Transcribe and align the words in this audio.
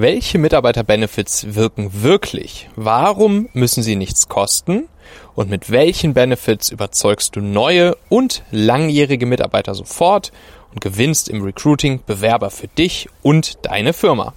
Welche 0.00 0.38
Mitarbeiter-Benefits 0.38 1.56
wirken 1.56 2.04
wirklich? 2.04 2.70
Warum 2.76 3.48
müssen 3.52 3.82
sie 3.82 3.96
nichts 3.96 4.28
kosten? 4.28 4.88
Und 5.34 5.50
mit 5.50 5.72
welchen 5.72 6.14
Benefits 6.14 6.70
überzeugst 6.70 7.34
du 7.34 7.40
neue 7.40 7.96
und 8.08 8.44
langjährige 8.52 9.26
Mitarbeiter 9.26 9.74
sofort 9.74 10.30
und 10.70 10.80
gewinnst 10.80 11.28
im 11.28 11.42
Recruiting 11.42 11.98
Bewerber 12.06 12.50
für 12.50 12.68
dich 12.68 13.08
und 13.22 13.66
deine 13.66 13.92
Firma? 13.92 14.34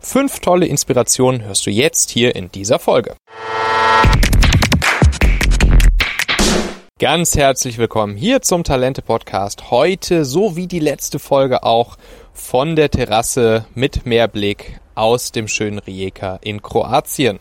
Fünf 0.00 0.40
tolle 0.40 0.66
Inspirationen 0.66 1.44
hörst 1.44 1.64
du 1.64 1.70
jetzt 1.70 2.10
hier 2.10 2.34
in 2.34 2.50
dieser 2.50 2.80
Folge. 2.80 3.14
Ganz 6.98 7.36
herzlich 7.36 7.78
willkommen 7.78 8.16
hier 8.16 8.42
zum 8.42 8.64
Talente 8.64 9.00
Podcast. 9.00 9.70
Heute, 9.70 10.24
so 10.24 10.56
wie 10.56 10.66
die 10.66 10.80
letzte 10.80 11.20
Folge 11.20 11.62
auch, 11.62 11.98
von 12.32 12.74
der 12.74 12.90
Terrasse 12.90 13.66
mit 13.76 14.06
Meerblick 14.06 14.80
aus 14.94 15.32
dem 15.32 15.48
schönen 15.48 15.78
Rijeka 15.78 16.38
in 16.42 16.62
Kroatien. 16.62 17.38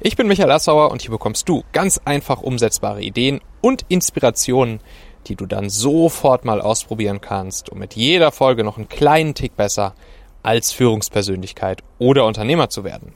Ich 0.00 0.16
bin 0.16 0.28
Michael 0.28 0.50
Assauer 0.50 0.90
und 0.90 1.02
hier 1.02 1.10
bekommst 1.10 1.48
du 1.48 1.64
ganz 1.72 2.00
einfach 2.04 2.42
umsetzbare 2.42 3.02
Ideen 3.02 3.40
und 3.60 3.84
Inspirationen, 3.88 4.80
die 5.26 5.36
du 5.36 5.46
dann 5.46 5.70
sofort 5.70 6.44
mal 6.44 6.60
ausprobieren 6.60 7.20
kannst, 7.20 7.70
um 7.70 7.78
mit 7.78 7.94
jeder 7.94 8.32
Folge 8.32 8.64
noch 8.64 8.76
einen 8.76 8.88
kleinen 8.88 9.34
Tick 9.34 9.56
besser 9.56 9.94
als 10.42 10.72
Führungspersönlichkeit 10.72 11.82
oder 11.98 12.26
Unternehmer 12.26 12.68
zu 12.68 12.84
werden. 12.84 13.12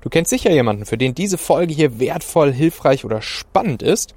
Du 0.00 0.08
kennst 0.08 0.30
sicher 0.30 0.50
jemanden, 0.50 0.84
für 0.84 0.98
den 0.98 1.14
diese 1.14 1.38
Folge 1.38 1.74
hier 1.74 1.98
wertvoll, 1.98 2.52
hilfreich 2.52 3.04
oder 3.04 3.22
spannend 3.22 3.82
ist. 3.82 4.14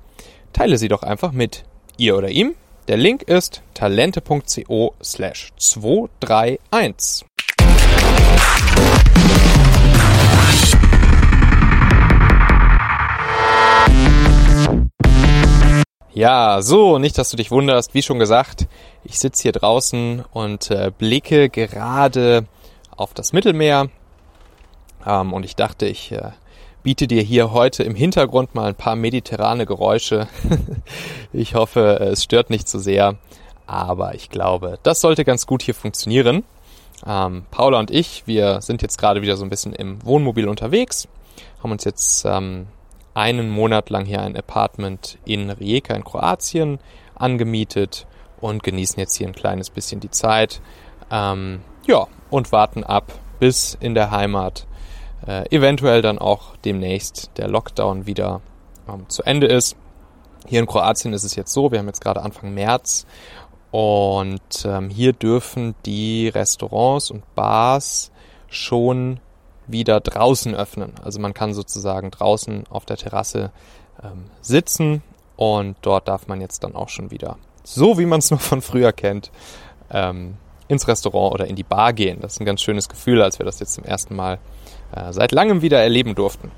Teile 0.53 0.77
sie 0.77 0.87
doch 0.87 1.03
einfach 1.03 1.31
mit 1.31 1.63
ihr 1.97 2.17
oder 2.17 2.29
ihm. 2.29 2.55
Der 2.87 2.97
Link 2.97 3.23
ist 3.23 3.61
talente.co 3.73 4.93
slash 5.03 5.51
231. 5.57 7.25
Ja, 16.17 16.63
so, 16.63 16.97
nicht, 16.97 17.19
dass 17.19 17.29
du 17.29 17.37
dich 17.37 17.51
wunderst. 17.51 17.93
Wie 17.93 18.01
schon 18.01 18.17
gesagt, 18.17 18.65
ich 19.03 19.19
sitze 19.19 19.43
hier 19.43 19.51
draußen 19.51 20.25
und 20.33 20.71
äh, 20.71 20.91
blicke 20.97 21.47
gerade 21.47 22.47
auf 22.89 23.13
das 23.13 23.33
Mittelmeer. 23.33 23.89
Ähm, 25.05 25.31
und 25.31 25.45
ich 25.45 25.55
dachte, 25.55 25.85
ich 25.85 26.11
äh, 26.11 26.31
biete 26.81 27.05
dir 27.05 27.21
hier 27.21 27.51
heute 27.51 27.83
im 27.83 27.93
Hintergrund 27.93 28.55
mal 28.55 28.69
ein 28.69 28.73
paar 28.73 28.95
mediterrane 28.95 29.67
Geräusche. 29.67 30.27
ich 31.33 31.53
hoffe, 31.53 31.99
es 31.99 32.23
stört 32.23 32.49
nicht 32.49 32.67
zu 32.67 32.79
so 32.79 32.83
sehr. 32.85 33.15
Aber 33.67 34.15
ich 34.15 34.31
glaube, 34.31 34.79
das 34.81 35.01
sollte 35.01 35.23
ganz 35.23 35.45
gut 35.45 35.61
hier 35.61 35.75
funktionieren. 35.75 36.43
Ähm, 37.05 37.45
Paula 37.51 37.79
und 37.79 37.91
ich, 37.91 38.23
wir 38.25 38.61
sind 38.61 38.81
jetzt 38.81 38.97
gerade 38.97 39.21
wieder 39.21 39.37
so 39.37 39.45
ein 39.45 39.49
bisschen 39.49 39.73
im 39.73 40.03
Wohnmobil 40.05 40.47
unterwegs, 40.47 41.07
haben 41.61 41.71
uns 41.71 41.83
jetzt 41.83 42.25
ähm, 42.25 42.67
einen 43.13 43.49
Monat 43.49 43.89
lang 43.89 44.05
hier 44.05 44.21
ein 44.21 44.37
Apartment 44.37 45.17
in 45.25 45.49
Rijeka 45.49 45.93
in 45.93 46.03
Kroatien 46.03 46.79
angemietet 47.15 48.07
und 48.39 48.63
genießen 48.63 48.99
jetzt 48.99 49.15
hier 49.15 49.27
ein 49.27 49.33
kleines 49.33 49.69
bisschen 49.69 49.99
die 49.99 50.11
Zeit. 50.11 50.61
Ähm, 51.11 51.61
ja, 51.85 52.07
und 52.29 52.51
warten 52.51 52.83
ab, 52.83 53.11
bis 53.39 53.77
in 53.79 53.95
der 53.95 54.11
Heimat 54.11 54.67
äh, 55.25 55.49
eventuell 55.55 56.01
dann 56.01 56.19
auch 56.19 56.55
demnächst 56.57 57.31
der 57.37 57.47
Lockdown 57.47 58.05
wieder 58.05 58.41
ähm, 58.87 59.09
zu 59.09 59.23
Ende 59.23 59.47
ist. 59.47 59.75
Hier 60.45 60.59
in 60.59 60.67
Kroatien 60.67 61.13
ist 61.13 61.23
es 61.23 61.35
jetzt 61.35 61.51
so, 61.51 61.71
wir 61.71 61.79
haben 61.79 61.87
jetzt 61.87 62.01
gerade 62.01 62.21
Anfang 62.21 62.53
März 62.53 63.05
und 63.71 64.65
ähm, 64.65 64.89
hier 64.89 65.13
dürfen 65.13 65.75
die 65.85 66.29
Restaurants 66.29 67.11
und 67.11 67.23
Bars 67.35 68.11
schon 68.49 69.19
wieder 69.67 69.99
draußen 69.99 70.55
öffnen. 70.55 70.93
Also 71.03 71.19
man 71.19 71.33
kann 71.33 71.53
sozusagen 71.53 72.11
draußen 72.11 72.65
auf 72.69 72.85
der 72.85 72.97
Terrasse 72.97 73.51
ähm, 74.01 74.25
sitzen 74.41 75.03
und 75.35 75.75
dort 75.81 76.07
darf 76.07 76.27
man 76.27 76.41
jetzt 76.41 76.63
dann 76.63 76.75
auch 76.75 76.89
schon 76.89 77.11
wieder, 77.11 77.37
so 77.63 77.97
wie 77.97 78.05
man 78.05 78.19
es 78.19 78.31
noch 78.31 78.41
von 78.41 78.61
früher 78.61 78.93
kennt, 78.93 79.31
ähm, 79.91 80.37
ins 80.69 80.87
Restaurant 80.87 81.33
oder 81.33 81.47
in 81.47 81.55
die 81.55 81.63
Bar 81.63 81.93
gehen. 81.93 82.19
Das 82.21 82.33
ist 82.33 82.41
ein 82.41 82.45
ganz 82.45 82.61
schönes 82.61 82.89
Gefühl, 82.89 83.21
als 83.21 83.39
wir 83.39 83.45
das 83.45 83.59
jetzt 83.59 83.73
zum 83.73 83.83
ersten 83.83 84.15
Mal 84.15 84.39
äh, 84.93 85.11
seit 85.11 85.31
langem 85.31 85.61
wieder 85.61 85.81
erleben 85.81 86.15
durften. 86.15 86.51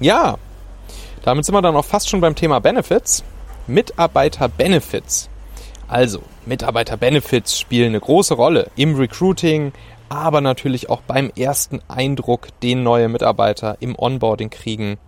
Ja, 0.00 0.36
damit 1.22 1.44
sind 1.44 1.54
wir 1.54 1.62
dann 1.62 1.76
auch 1.76 1.84
fast 1.84 2.08
schon 2.08 2.20
beim 2.20 2.34
Thema 2.34 2.60
Benefits. 2.60 3.24
Mitarbeiter-Benefits. 3.66 5.28
Also, 5.88 6.20
Mitarbeiter-Benefits 6.44 7.58
spielen 7.58 7.88
eine 7.88 8.00
große 8.00 8.34
Rolle 8.34 8.70
im 8.76 8.94
Recruiting, 8.96 9.72
aber 10.10 10.42
natürlich 10.42 10.90
auch 10.90 11.00
beim 11.00 11.30
ersten 11.34 11.80
Eindruck, 11.88 12.48
den 12.62 12.82
neue 12.82 13.08
Mitarbeiter 13.08 13.78
im 13.80 13.98
Onboarding 13.98 14.50
kriegen 14.50 14.98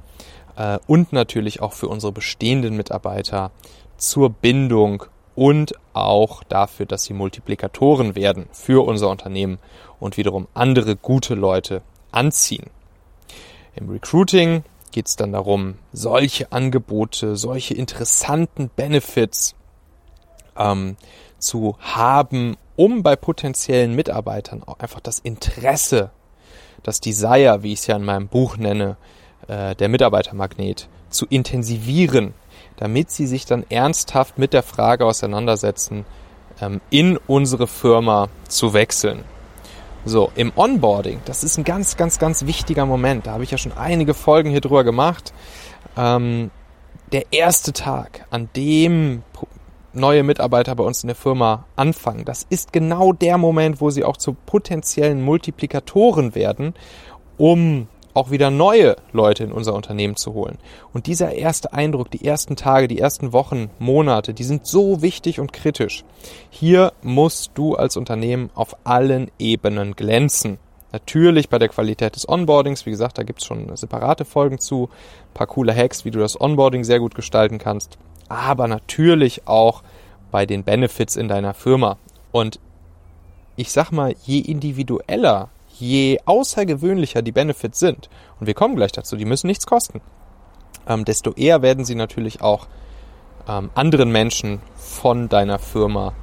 äh, 0.56 0.78
und 0.86 1.12
natürlich 1.12 1.60
auch 1.60 1.74
für 1.74 1.88
unsere 1.88 2.12
bestehenden 2.12 2.78
Mitarbeiter 2.78 3.50
zur 3.98 4.30
Bindung 4.30 5.04
und 5.34 5.74
auch 5.92 6.42
dafür, 6.44 6.86
dass 6.86 7.04
sie 7.04 7.12
Multiplikatoren 7.12 8.14
werden 8.14 8.47
für 8.52 8.86
unser 8.86 9.10
Unternehmen 9.10 9.58
und 10.00 10.16
wiederum 10.16 10.48
andere 10.54 10.97
gute 10.97 11.34
Leute 11.34 11.82
anziehen. 12.10 12.70
Im 13.76 13.91
Recruiting 13.91 14.64
geht 14.92 15.08
es 15.08 15.16
dann 15.16 15.32
darum, 15.32 15.74
solche 15.92 16.50
Angebote, 16.52 17.36
solche 17.36 17.74
interessanten 17.74 18.70
Benefits 18.74 19.54
ähm, 20.60 20.97
zu 21.38 21.76
haben 21.81 22.56
um 22.81 23.03
bei 23.03 23.15
potenziellen 23.15 23.94
Mitarbeitern 23.94 24.62
auch 24.65 24.78
einfach 24.78 25.00
das 25.00 25.19
Interesse, 25.19 26.12
das 26.82 26.98
Desire, 26.98 27.62
wie 27.62 27.75
ich 27.75 27.81
es 27.81 27.87
ja 27.88 27.97
in 27.97 28.06
meinem 28.06 28.26
Buch 28.26 28.56
nenne, 28.56 28.97
äh, 29.48 29.75
der 29.75 29.91
Mitarbeitermagnet, 29.91 30.88
zu 31.10 31.26
intensivieren, 31.26 32.32
damit 32.78 33.10
sie 33.10 33.26
sich 33.26 33.44
dann 33.44 33.66
ernsthaft 33.69 34.38
mit 34.38 34.54
der 34.54 34.62
Frage 34.62 35.04
auseinandersetzen, 35.04 36.06
ähm, 36.62 36.81
in 36.88 37.19
unsere 37.27 37.66
Firma 37.66 38.28
zu 38.48 38.72
wechseln. 38.72 39.25
So, 40.06 40.32
im 40.34 40.50
Onboarding, 40.56 41.21
das 41.27 41.44
ist 41.44 41.59
ein 41.59 41.65
ganz, 41.65 41.98
ganz, 41.98 42.19
ganz 42.19 42.47
wichtiger 42.47 42.87
Moment. 42.87 43.27
Da 43.27 43.32
habe 43.32 43.44
ich 43.44 43.50
ja 43.50 43.59
schon 43.59 43.72
einige 43.72 44.15
Folgen 44.15 44.48
hier 44.48 44.62
drüber 44.62 44.84
gemacht. 44.84 45.34
Ähm, 45.98 46.50
der 47.12 47.31
erste 47.31 47.75
Tag, 47.75 48.25
an 48.31 48.48
dem 48.56 49.22
neue 49.93 50.23
Mitarbeiter 50.23 50.75
bei 50.75 50.84
uns 50.84 51.03
in 51.03 51.09
der 51.09 51.17
Firma 51.17 51.67
anfangen. 51.77 52.25
Das 52.25 52.47
ist 52.49 52.73
genau 52.73 53.12
der 53.12 53.39
Moment, 53.39 53.81
wo 53.81 53.91
sie 53.91 54.05
auch 54.05 54.17
zu 54.17 54.34
potenziellen 54.34 55.23
Multiplikatoren 55.23 56.34
werden, 56.34 56.75
um 57.37 57.89
auch 58.15 58.31
wieder 58.31 58.51
neue 58.51 58.97
Leute 59.12 59.45
in 59.45 59.53
unser 59.53 59.75
Unternehmen 59.75 60.17
zu 60.17 60.34
holen. 60.34 60.59
Und 60.93 61.06
dieser 61.06 61.33
erste 61.33 61.73
Eindruck, 61.73 62.11
die 62.11 62.25
ersten 62.25 62.56
Tage, 62.56 62.89
die 62.89 62.99
ersten 62.99 63.33
Wochen, 63.33 63.71
Monate, 63.78 64.34
die 64.34 64.45
sind 64.45 64.67
so 64.67 65.01
wichtig 65.01 65.39
und 65.39 65.53
kritisch. 65.53 66.05
Hier 66.51 66.93
musst 67.03 67.53
du 67.55 67.77
als 67.77 67.97
Unternehmen 67.97 68.51
auf 68.55 68.77
allen 68.84 69.31
Ebenen 69.39 69.95
glänzen. 69.95 70.59
Natürlich 70.93 71.49
bei 71.49 71.61
der 71.61 71.69
Qualität 71.69 72.17
des 72.17 72.28
Onboardings, 72.28 72.84
wie 72.84 72.91
gesagt, 72.91 73.17
da 73.19 73.22
gibt's 73.22 73.45
schon 73.45 73.75
separate 73.77 74.25
Folgen 74.25 74.59
zu, 74.59 74.89
ein 75.31 75.34
paar 75.34 75.47
coole 75.47 75.75
Hacks, 75.75 76.05
wie 76.05 76.11
du 76.11 76.19
das 76.19 76.41
Onboarding 76.41 76.83
sehr 76.83 76.99
gut 76.99 77.15
gestalten 77.15 77.59
kannst 77.59 77.97
aber 78.30 78.68
natürlich 78.68 79.46
auch 79.46 79.82
bei 80.30 80.46
den 80.46 80.64
Benefits 80.64 81.16
in 81.16 81.28
deiner 81.28 81.52
Firma. 81.52 81.98
Und 82.32 82.60
ich 83.56 83.72
sag 83.72 83.91
mal, 83.91 84.14
je 84.22 84.38
individueller, 84.38 85.48
je 85.78 86.20
außergewöhnlicher 86.24 87.22
die 87.22 87.32
Benefits 87.32 87.80
sind, 87.80 88.08
und 88.38 88.46
wir 88.46 88.54
kommen 88.54 88.76
gleich 88.76 88.92
dazu, 88.92 89.16
die 89.16 89.24
müssen 89.24 89.48
nichts 89.48 89.66
kosten, 89.66 90.00
ähm, 90.86 91.04
desto 91.04 91.32
eher 91.32 91.60
werden 91.60 91.84
sie 91.84 91.96
natürlich 91.96 92.41
auch 92.41 92.68
ähm, 93.48 93.70
anderen 93.74 94.12
Menschen 94.12 94.60
von 94.76 95.28
deiner 95.28 95.58
Firma 95.58 96.14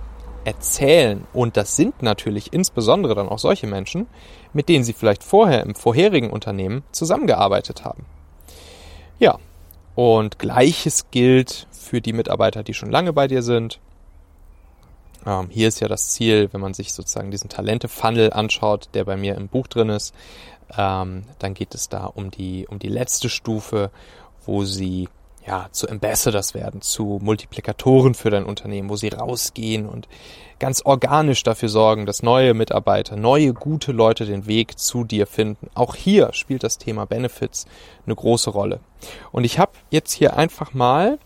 erzählen. 0.46 1.28
Und 1.34 1.58
das 1.58 1.76
sind 1.76 2.02
natürlich 2.02 2.54
insbesondere 2.54 3.16
dann 3.16 3.28
auch 3.28 3.40
solche 3.40 3.68
Menschen, 3.68 4.08
mit 4.54 4.70
denen 4.70 4.86
sie 4.86 4.94
vielleicht 4.94 5.24
vorher 5.24 5.64
im 5.64 5.76
vorherigen 5.76 6.30
Unternehmen 6.30 6.84
zusammengearbeitet 6.94 7.84
haben. 7.84 8.06
Ja, 9.20 9.40
und 9.96 10.40
gleiches 10.40 11.12
gilt 11.12 11.68
für 11.88 12.02
die 12.02 12.14
Mitarbeiter, 12.14 12.64
die 12.64 12.74
schon 12.74 12.92
lange 12.92 13.14
bei 13.14 13.28
dir 13.28 13.42
sind. 13.42 13.80
Ähm, 15.26 15.50
hier 15.50 15.68
ist 15.68 15.80
ja 15.80 15.88
das 15.88 16.10
Ziel, 16.12 16.50
wenn 16.52 16.62
man 16.62 16.74
sich 16.74 16.94
sozusagen 16.94 17.32
diesen 17.32 17.50
Talente-Funnel 17.50 18.34
anschaut, 18.34 18.90
der 18.94 19.06
bei 19.06 19.18
mir 19.18 19.36
im 19.36 19.48
Buch 19.48 19.68
drin 19.68 19.90
ist, 19.90 20.14
ähm, 20.78 21.24
dann 21.40 21.54
geht 21.54 21.74
es 21.74 21.90
da 21.90 22.06
um 22.06 22.32
die, 22.32 22.68
um 22.68 22.80
die 22.80 22.90
letzte 22.90 23.30
Stufe, 23.30 23.92
wo 24.46 24.64
sie 24.64 25.10
ja, 25.46 25.70
zu 25.72 25.90
Ambassadors 25.90 26.54
werden, 26.54 26.82
zu 26.82 27.20
Multiplikatoren 27.22 28.16
für 28.16 28.30
dein 28.30 28.44
Unternehmen, 28.44 28.90
wo 28.90 28.98
sie 28.98 29.08
rausgehen 29.08 29.88
und 29.88 30.10
ganz 30.60 30.82
organisch 30.84 31.42
dafür 31.44 31.70
sorgen, 31.70 32.06
dass 32.06 32.22
neue 32.22 32.54
Mitarbeiter, 32.54 33.16
neue 33.16 33.54
gute 33.54 33.94
Leute 33.94 34.26
den 34.26 34.46
Weg 34.46 34.78
zu 34.78 35.06
dir 35.06 35.26
finden. 35.26 35.70
Auch 35.74 35.96
hier 35.96 36.34
spielt 36.34 36.64
das 36.64 36.78
Thema 36.78 37.06
Benefits 37.06 37.66
eine 38.06 38.16
große 38.16 38.50
Rolle. 38.50 38.82
Und 39.32 39.46
ich 39.46 39.58
habe 39.58 39.72
jetzt 39.90 40.12
hier 40.12 40.36
einfach 40.36 40.74
mal 40.74 41.18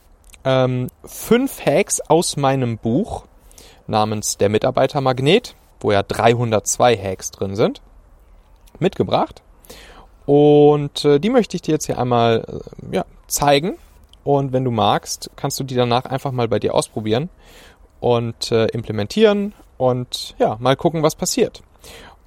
ähm, 0.45 0.87
fünf 1.03 1.65
Hacks 1.65 2.01
aus 2.01 2.37
meinem 2.37 2.77
Buch 2.77 3.25
namens 3.87 4.37
Der 4.37 4.49
Mitarbeitermagnet, 4.49 5.55
wo 5.79 5.91
ja 5.91 6.03
302 6.03 6.97
Hacks 6.97 7.31
drin 7.31 7.55
sind, 7.55 7.81
mitgebracht. 8.79 9.41
Und 10.25 11.05
äh, 11.05 11.19
die 11.19 11.29
möchte 11.29 11.55
ich 11.55 11.61
dir 11.61 11.73
jetzt 11.73 11.85
hier 11.85 11.99
einmal 11.99 12.45
äh, 12.91 12.95
ja, 12.95 13.05
zeigen. 13.27 13.77
Und 14.23 14.53
wenn 14.53 14.63
du 14.63 14.71
magst, 14.71 15.31
kannst 15.35 15.59
du 15.59 15.63
die 15.63 15.75
danach 15.75 16.05
einfach 16.05 16.31
mal 16.31 16.47
bei 16.47 16.59
dir 16.59 16.75
ausprobieren 16.75 17.29
und 17.99 18.51
äh, 18.51 18.67
implementieren 18.67 19.53
und 19.77 20.35
ja, 20.37 20.57
mal 20.59 20.75
gucken, 20.75 21.01
was 21.01 21.15
passiert. 21.15 21.63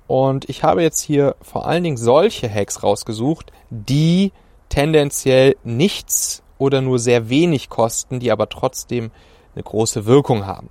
Und 0.07 0.49
ich 0.49 0.63
habe 0.63 0.83
jetzt 0.83 1.01
hier 1.01 1.37
vor 1.41 1.67
allen 1.67 1.85
Dingen 1.85 1.97
solche 1.97 2.53
Hacks 2.53 2.83
rausgesucht, 2.83 3.53
die 3.71 4.33
tendenziell 4.69 5.57
nichts 5.65 6.43
oder 6.65 6.81
nur 6.81 6.99
sehr 6.99 7.29
wenig 7.29 7.69
kosten, 7.69 8.21
die 8.21 8.33
aber 8.33 8.49
trotzdem 8.49 9.11
eine 9.55 9.63
große 9.63 10.07
Wirkung 10.07 10.47
haben. 10.47 10.71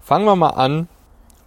Fangen 0.00 0.26
wir 0.26 0.36
mal 0.36 0.50
an 0.50 0.88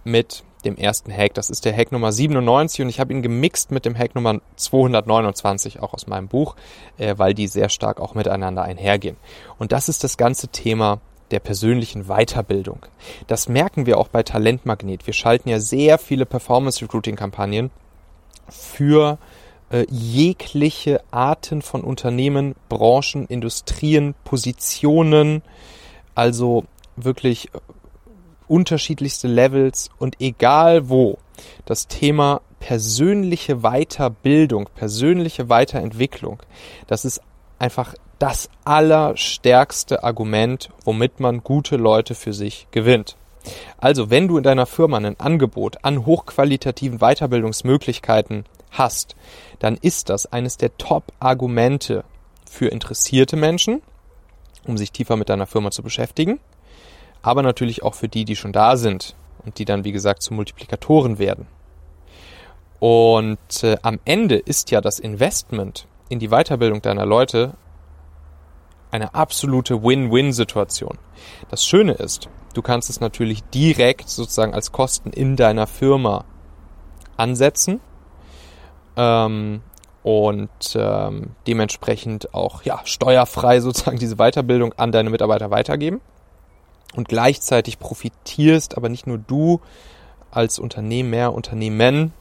mit 0.04 0.42
dem 0.64 0.76
ersten 0.76 1.12
Hack. 1.12 1.34
Das 1.34 1.48
ist 1.48 1.64
der 1.64 1.74
Hack 1.74 1.92
Nummer 1.92 2.12
97 2.12 2.82
und 2.82 2.88
ich 2.88 3.00
habe 3.00 3.12
ihn 3.12 3.22
gemixt 3.22 3.70
mit 3.70 3.84
dem 3.84 3.96
Hack 3.96 4.14
Nummer 4.14 4.40
229, 4.56 5.80
auch 5.80 5.94
aus 5.94 6.06
meinem 6.06 6.28
Buch, 6.28 6.56
äh, 6.98 7.14
weil 7.16 7.34
die 7.34 7.46
sehr 7.46 7.68
stark 7.68 8.00
auch 8.00 8.14
miteinander 8.14 8.62
einhergehen. 8.62 9.16
Und 9.58 9.72
das 9.72 9.88
ist 9.88 10.04
das 10.04 10.16
ganze 10.16 10.48
Thema 10.48 11.00
der 11.30 11.40
persönlichen 11.40 12.04
Weiterbildung. 12.04 12.84
Das 13.26 13.48
merken 13.48 13.86
wir 13.86 13.98
auch 13.98 14.08
bei 14.08 14.22
Talentmagnet. 14.22 15.06
Wir 15.06 15.14
schalten 15.14 15.48
ja 15.48 15.60
sehr 15.60 15.96
viele 15.96 16.26
Performance 16.26 16.82
Recruiting 16.82 17.16
Kampagnen 17.16 17.70
für 18.48 19.12
äh, 19.12 19.39
jegliche 19.88 21.00
Arten 21.10 21.62
von 21.62 21.82
Unternehmen, 21.82 22.56
Branchen, 22.68 23.26
Industrien, 23.26 24.14
Positionen, 24.24 25.42
also 26.14 26.64
wirklich 26.96 27.50
unterschiedlichste 28.48 29.28
Levels 29.28 29.90
und 29.98 30.20
egal 30.20 30.88
wo. 30.88 31.18
Das 31.64 31.86
Thema 31.86 32.40
persönliche 32.58 33.62
Weiterbildung, 33.62 34.68
persönliche 34.74 35.48
Weiterentwicklung, 35.48 36.42
das 36.86 37.04
ist 37.04 37.20
einfach 37.58 37.94
das 38.18 38.50
allerstärkste 38.64 40.04
Argument, 40.04 40.70
womit 40.84 41.20
man 41.20 41.42
gute 41.42 41.76
Leute 41.76 42.14
für 42.14 42.32
sich 42.32 42.66
gewinnt. 42.70 43.16
Also, 43.78 44.10
wenn 44.10 44.28
du 44.28 44.36
in 44.36 44.42
deiner 44.42 44.66
Firma 44.66 44.98
ein 44.98 45.18
Angebot 45.18 45.82
an 45.84 46.04
hochqualitativen 46.04 46.98
Weiterbildungsmöglichkeiten 46.98 48.44
hast, 48.70 49.16
dann 49.58 49.76
ist 49.76 50.08
das 50.08 50.26
eines 50.26 50.56
der 50.56 50.76
Top-Argumente 50.78 52.04
für 52.48 52.68
interessierte 52.68 53.36
Menschen, 53.36 53.82
um 54.66 54.76
sich 54.76 54.92
tiefer 54.92 55.16
mit 55.16 55.28
deiner 55.28 55.46
Firma 55.46 55.70
zu 55.70 55.82
beschäftigen 55.82 56.40
aber 57.22 57.42
natürlich 57.42 57.82
auch 57.82 57.94
für 57.94 58.08
die, 58.08 58.24
die 58.24 58.36
schon 58.36 58.52
da 58.52 58.76
sind 58.76 59.14
und 59.44 59.58
die 59.58 59.64
dann, 59.64 59.84
wie 59.84 59.92
gesagt, 59.92 60.22
zu 60.22 60.34
Multiplikatoren 60.34 61.18
werden. 61.18 61.46
Und 62.78 63.62
äh, 63.62 63.76
am 63.82 64.00
Ende 64.04 64.36
ist 64.36 64.70
ja 64.70 64.80
das 64.80 64.98
Investment 64.98 65.86
in 66.08 66.18
die 66.18 66.28
Weiterbildung 66.28 66.80
deiner 66.80 67.04
Leute 67.04 67.54
eine 68.90 69.14
absolute 69.14 69.82
Win-Win-Situation. 69.82 70.98
Das 71.50 71.64
Schöne 71.64 71.92
ist, 71.92 72.28
du 72.54 72.62
kannst 72.62 72.90
es 72.90 73.00
natürlich 73.00 73.42
direkt 73.44 74.08
sozusagen 74.08 74.54
als 74.54 74.72
Kosten 74.72 75.10
in 75.10 75.36
deiner 75.36 75.66
Firma 75.66 76.24
ansetzen 77.16 77.80
ähm, 79.00 79.62
und 80.02 80.50
ähm, 80.74 81.30
dementsprechend 81.46 82.34
auch 82.34 82.62
ja 82.62 82.80
steuerfrei 82.84 83.60
sozusagen 83.60 83.98
diese 83.98 84.16
Weiterbildung 84.16 84.74
an 84.74 84.92
deine 84.92 85.10
Mitarbeiter 85.10 85.50
weitergeben 85.50 86.00
und 86.94 87.08
gleichzeitig 87.08 87.78
profitierst 87.78 88.76
aber 88.76 88.88
nicht 88.88 89.06
nur 89.06 89.18
du 89.18 89.60
als 90.30 90.58
Unternehmer, 90.58 91.32
Unternehmen 91.32 92.12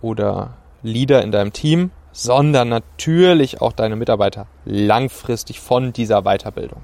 oder 0.00 0.54
Leader 0.82 1.22
in 1.22 1.30
deinem 1.30 1.52
Team, 1.52 1.90
sondern 2.10 2.68
natürlich 2.68 3.60
auch 3.60 3.72
deine 3.72 3.96
Mitarbeiter 3.96 4.46
langfristig 4.64 5.60
von 5.60 5.92
dieser 5.92 6.22
Weiterbildung. 6.22 6.82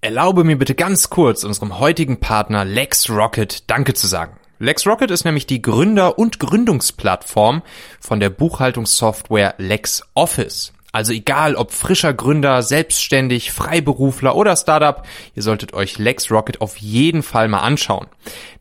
Erlaube 0.00 0.44
mir 0.44 0.58
bitte 0.58 0.74
ganz 0.74 1.10
kurz 1.10 1.44
unserem 1.44 1.78
heutigen 1.78 2.20
Partner 2.20 2.64
LexRocket 2.64 3.68
Danke 3.70 3.94
zu 3.94 4.06
sagen. 4.06 4.38
LexRocket 4.58 5.10
ist 5.10 5.24
nämlich 5.24 5.46
die 5.46 5.62
Gründer- 5.62 6.18
und 6.18 6.40
Gründungsplattform 6.40 7.62
von 8.00 8.20
der 8.20 8.30
Buchhaltungssoftware 8.30 9.54
LexOffice. 9.58 10.72
Also 10.90 11.12
egal 11.12 11.54
ob 11.54 11.72
frischer 11.72 12.14
Gründer, 12.14 12.62
selbstständig, 12.62 13.52
Freiberufler 13.52 14.34
oder 14.34 14.56
Startup, 14.56 15.06
ihr 15.34 15.42
solltet 15.42 15.74
euch 15.74 15.98
LexRocket 15.98 16.60
auf 16.60 16.78
jeden 16.78 17.22
Fall 17.22 17.46
mal 17.46 17.60
anschauen. 17.60 18.06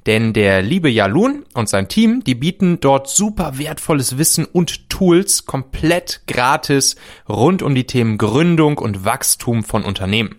Denn 0.05 0.33
der 0.33 0.61
liebe 0.61 0.89
Jalun 0.89 1.45
und 1.53 1.67
sein 1.67 1.87
Team, 1.87 2.23
die 2.23 2.35
bieten 2.35 2.79
dort 2.79 3.09
super 3.09 3.57
wertvolles 3.57 4.17
Wissen 4.17 4.45
und 4.45 4.89
Tools 4.89 5.45
komplett 5.45 6.21
gratis 6.27 6.95
rund 7.27 7.61
um 7.61 7.73
die 7.73 7.85
Themen 7.85 8.17
Gründung 8.17 8.77
und 8.77 9.03
Wachstum 9.03 9.63
von 9.63 9.83
Unternehmen. 9.83 10.35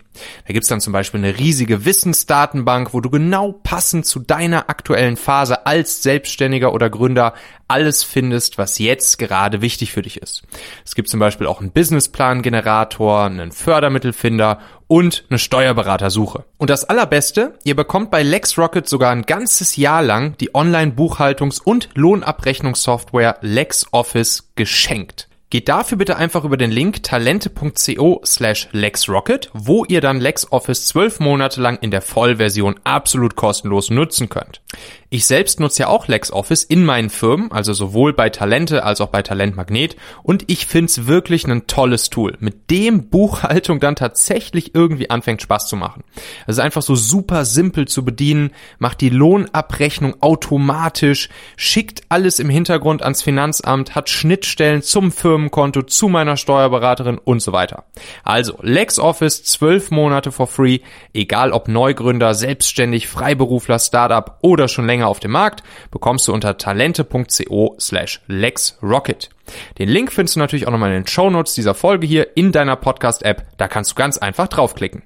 Da 0.46 0.52
gibt's 0.52 0.68
dann 0.68 0.80
zum 0.80 0.92
Beispiel 0.92 1.18
eine 1.18 1.38
riesige 1.38 1.84
Wissensdatenbank, 1.84 2.94
wo 2.94 3.00
du 3.00 3.10
genau 3.10 3.52
passend 3.52 4.06
zu 4.06 4.20
deiner 4.20 4.70
aktuellen 4.70 5.16
Phase 5.16 5.66
als 5.66 6.02
Selbstständiger 6.02 6.72
oder 6.72 6.90
Gründer 6.90 7.34
alles 7.68 8.02
findest, 8.02 8.56
was 8.56 8.78
jetzt 8.78 9.18
gerade 9.18 9.60
wichtig 9.60 9.92
für 9.92 10.02
dich 10.02 10.22
ist. 10.22 10.42
Es 10.84 10.94
gibt 10.94 11.08
zum 11.08 11.20
Beispiel 11.20 11.46
auch 11.46 11.60
einen 11.60 11.70
Businessplan-Generator, 11.70 13.24
einen 13.24 13.52
Fördermittelfinder 13.52 14.58
und 14.86 15.24
eine 15.28 15.38
Steuerberatersuche. 15.38 16.44
Und 16.56 16.70
das 16.70 16.86
Allerbeste, 16.86 17.58
ihr 17.64 17.76
bekommt 17.76 18.10
bei 18.10 18.22
LexRocket 18.22 18.88
sogar 18.88 19.12
ein 19.12 19.22
ganzes 19.22 19.76
Jahr 19.76 20.02
lang 20.02 20.36
die 20.38 20.54
Online-Buchhaltungs- 20.54 21.62
und 21.62 21.90
Lohnabrechnungssoftware 21.94 23.36
LexOffice 23.42 24.48
geschenkt. 24.56 25.27
Geht 25.50 25.70
dafür 25.70 25.96
bitte 25.96 26.16
einfach 26.16 26.44
über 26.44 26.58
den 26.58 26.70
Link 26.70 27.02
talente.co 27.02 28.20
slash 28.22 28.68
LexRocket, 28.72 29.50
wo 29.54 29.86
ihr 29.86 30.02
dann 30.02 30.20
LexOffice 30.20 30.86
zwölf 30.86 31.20
Monate 31.20 31.62
lang 31.62 31.78
in 31.80 31.90
der 31.90 32.02
Vollversion 32.02 32.78
absolut 32.84 33.34
kostenlos 33.34 33.88
nutzen 33.88 34.28
könnt. 34.28 34.60
Ich 35.10 35.24
selbst 35.24 35.58
nutze 35.58 35.84
ja 35.84 35.88
auch 35.88 36.06
LexOffice 36.06 36.64
in 36.64 36.84
meinen 36.84 37.08
Firmen, 37.08 37.50
also 37.50 37.72
sowohl 37.72 38.12
bei 38.12 38.28
Talente 38.28 38.84
als 38.84 39.00
auch 39.00 39.08
bei 39.08 39.22
Talentmagnet 39.22 39.96
und 40.22 40.44
ich 40.48 40.66
find's 40.66 41.06
wirklich 41.06 41.46
ein 41.46 41.66
tolles 41.66 42.10
Tool, 42.10 42.36
mit 42.40 42.70
dem 42.70 43.08
Buchhaltung 43.08 43.80
dann 43.80 43.96
tatsächlich 43.96 44.74
irgendwie 44.74 45.08
anfängt 45.08 45.40
Spaß 45.40 45.66
zu 45.66 45.76
machen. 45.76 46.04
Es 46.46 46.56
ist 46.56 46.58
einfach 46.58 46.82
so 46.82 46.94
super 46.94 47.46
simpel 47.46 47.88
zu 47.88 48.04
bedienen, 48.04 48.50
macht 48.78 49.00
die 49.00 49.08
Lohnabrechnung 49.08 50.20
automatisch, 50.20 51.30
schickt 51.56 52.02
alles 52.10 52.38
im 52.38 52.50
Hintergrund 52.50 53.02
ans 53.02 53.22
Finanzamt, 53.22 53.94
hat 53.94 54.10
Schnittstellen 54.10 54.82
zum 54.82 55.10
Firmenkonto, 55.10 55.84
zu 55.84 56.08
meiner 56.08 56.36
Steuerberaterin 56.36 57.16
und 57.16 57.40
so 57.40 57.52
weiter. 57.52 57.84
Also 58.24 58.58
LexOffice 58.60 59.42
zwölf 59.44 59.90
Monate 59.90 60.32
for 60.32 60.48
free, 60.48 60.80
egal 61.14 61.52
ob 61.52 61.66
Neugründer, 61.66 62.34
selbstständig, 62.34 63.08
Freiberufler, 63.08 63.78
Startup 63.78 64.36
oder 64.42 64.68
schon 64.68 64.84
länger 64.84 64.97
länger 64.98 65.08
auf 65.08 65.20
dem 65.20 65.30
Markt, 65.30 65.62
bekommst 65.92 66.26
du 66.26 66.32
unter 66.32 66.58
talente.co 66.58 67.76
slash 67.78 68.20
lexrocket. 68.26 69.30
Den 69.78 69.88
Link 69.88 70.12
findest 70.12 70.34
du 70.34 70.40
natürlich 70.40 70.66
auch 70.66 70.72
nochmal 70.72 70.90
in 70.90 71.02
den 71.02 71.06
Show 71.06 71.30
Notes 71.30 71.54
dieser 71.54 71.74
Folge 71.74 72.06
hier 72.06 72.36
in 72.36 72.50
deiner 72.50 72.74
Podcast-App. 72.74 73.46
Da 73.58 73.68
kannst 73.68 73.92
du 73.92 73.94
ganz 73.94 74.18
einfach 74.18 74.48
draufklicken. 74.48 75.04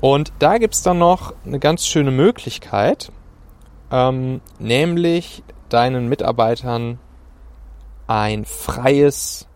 Und 0.00 0.32
da 0.38 0.58
gibt 0.58 0.74
es 0.74 0.82
dann 0.82 0.98
noch 0.98 1.34
eine 1.44 1.58
ganz 1.58 1.86
schöne 1.86 2.10
Möglichkeit, 2.10 3.12
ähm, 3.90 4.40
nämlich 4.58 5.42
deinen 5.68 6.08
Mitarbeitern 6.08 6.98
ein 8.06 8.44
freies 8.46 9.46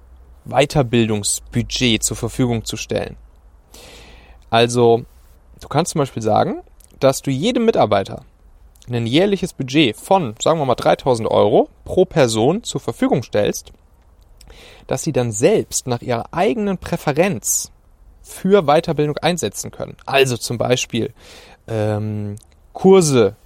Weiterbildungsbudget 0.44 2.02
zur 2.02 2.16
Verfügung 2.16 2.64
zu 2.64 2.76
stellen. 2.76 3.16
Also 4.50 5.04
Du 5.60 5.68
kannst 5.68 5.92
zum 5.92 6.00
Beispiel 6.00 6.22
sagen, 6.22 6.62
dass 7.00 7.22
du 7.22 7.30
jedem 7.30 7.64
Mitarbeiter 7.64 8.24
ein 8.90 9.06
jährliches 9.06 9.52
Budget 9.52 9.96
von, 9.96 10.34
sagen 10.40 10.58
wir 10.58 10.64
mal, 10.64 10.74
3000 10.74 11.30
Euro 11.30 11.68
pro 11.84 12.04
Person 12.04 12.62
zur 12.64 12.80
Verfügung 12.80 13.22
stellst, 13.22 13.72
dass 14.86 15.02
sie 15.02 15.12
dann 15.12 15.30
selbst 15.32 15.86
nach 15.86 16.00
ihrer 16.00 16.32
eigenen 16.32 16.78
Präferenz 16.78 17.70
für 18.22 18.62
Weiterbildung 18.62 19.18
einsetzen 19.18 19.70
können. 19.70 19.96
Also 20.06 20.36
zum 20.36 20.58
Beispiel 20.58 21.12
ähm, 21.66 22.36
Kurse 22.72 23.36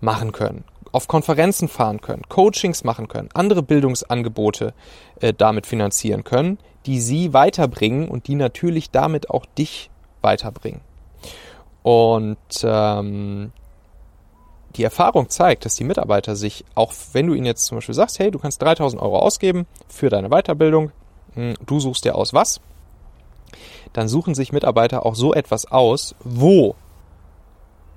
machen 0.00 0.32
können, 0.32 0.64
auf 0.92 1.08
Konferenzen 1.08 1.68
fahren 1.68 2.00
können, 2.00 2.22
Coachings 2.28 2.84
machen 2.84 3.08
können, 3.08 3.28
andere 3.34 3.62
Bildungsangebote 3.62 4.74
äh, 5.20 5.34
damit 5.36 5.66
finanzieren 5.66 6.24
können, 6.24 6.58
die 6.86 7.00
sie 7.00 7.32
weiterbringen 7.34 8.08
und 8.08 8.28
die 8.28 8.34
natürlich 8.34 8.90
damit 8.90 9.30
auch 9.30 9.44
dich 9.44 9.90
weiterbringen. 10.22 10.80
Und 11.88 12.36
ähm, 12.64 13.50
die 14.76 14.84
Erfahrung 14.84 15.30
zeigt, 15.30 15.64
dass 15.64 15.74
die 15.74 15.84
Mitarbeiter 15.84 16.36
sich, 16.36 16.66
auch 16.74 16.92
wenn 17.14 17.28
du 17.28 17.32
ihnen 17.32 17.46
jetzt 17.46 17.64
zum 17.64 17.78
Beispiel 17.78 17.94
sagst, 17.94 18.18
hey, 18.18 18.30
du 18.30 18.38
kannst 18.38 18.60
3000 18.60 19.00
Euro 19.00 19.18
ausgeben 19.20 19.66
für 19.88 20.10
deine 20.10 20.28
Weiterbildung, 20.28 20.92
hm, 21.32 21.54
du 21.64 21.80
suchst 21.80 22.04
dir 22.04 22.14
aus 22.14 22.34
was, 22.34 22.60
dann 23.94 24.06
suchen 24.06 24.34
sich 24.34 24.52
Mitarbeiter 24.52 25.06
auch 25.06 25.14
so 25.14 25.32
etwas 25.32 25.64
aus, 25.64 26.14
wo 26.22 26.74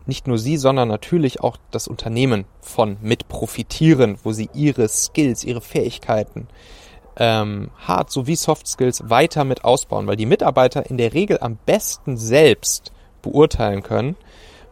nicht 0.06 0.26
nur 0.26 0.38
sie, 0.38 0.56
sondern 0.56 0.88
natürlich 0.88 1.42
auch 1.42 1.58
das 1.72 1.90
Unternehmen 1.90 2.46
von 2.62 2.96
mit 3.02 3.28
profitieren, 3.28 4.18
wo 4.24 4.32
sie 4.32 4.50
ihre 4.54 4.88
Skills, 4.88 5.44
ihre 5.44 5.60
Fähigkeiten, 5.60 6.48
ähm, 7.18 7.72
Hard 7.86 8.10
sowie 8.10 8.38
Soft 8.38 8.68
Skills 8.68 9.10
weiter 9.10 9.44
mit 9.44 9.66
ausbauen, 9.66 10.08
weil 10.08 10.16
die 10.16 10.26
Mitarbeiter 10.26 10.90
in 10.90 10.98
der 10.98 11.14
Regel 11.14 11.40
am 11.42 11.58
besten 11.66 12.16
selbst 12.16 12.94
beurteilen 13.22 13.84
können, 13.84 14.16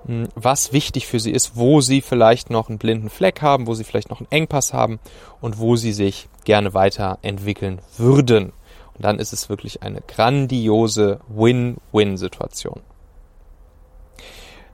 hm, 0.06 0.30
was 0.36 0.74
wichtig 0.74 1.08
für 1.08 1.20
sie 1.20 1.32
ist, 1.32 1.56
wo 1.56 1.82
sie 1.82 2.02
vielleicht 2.02 2.50
noch 2.50 2.70
einen 2.70 2.78
blinden 2.78 3.10
Fleck 3.10 3.42
haben, 3.42 3.68
wo 3.68 3.74
sie 3.74 3.84
vielleicht 3.84 4.10
noch 4.10 4.20
einen 4.20 4.32
Engpass 4.32 4.74
haben 4.74 5.00
und 5.42 5.60
wo 5.60 5.76
sie 5.76 5.94
sich 5.94 6.30
gerne 6.46 6.74
weiterentwickeln 6.74 7.82
würden. 7.98 8.54
Und 8.96 9.06
dann 9.06 9.20
ist 9.20 9.34
es 9.34 9.50
wirklich 9.50 9.84
eine 9.84 10.02
grandiose 10.02 11.20
Win-Win-Situation. 11.30 12.82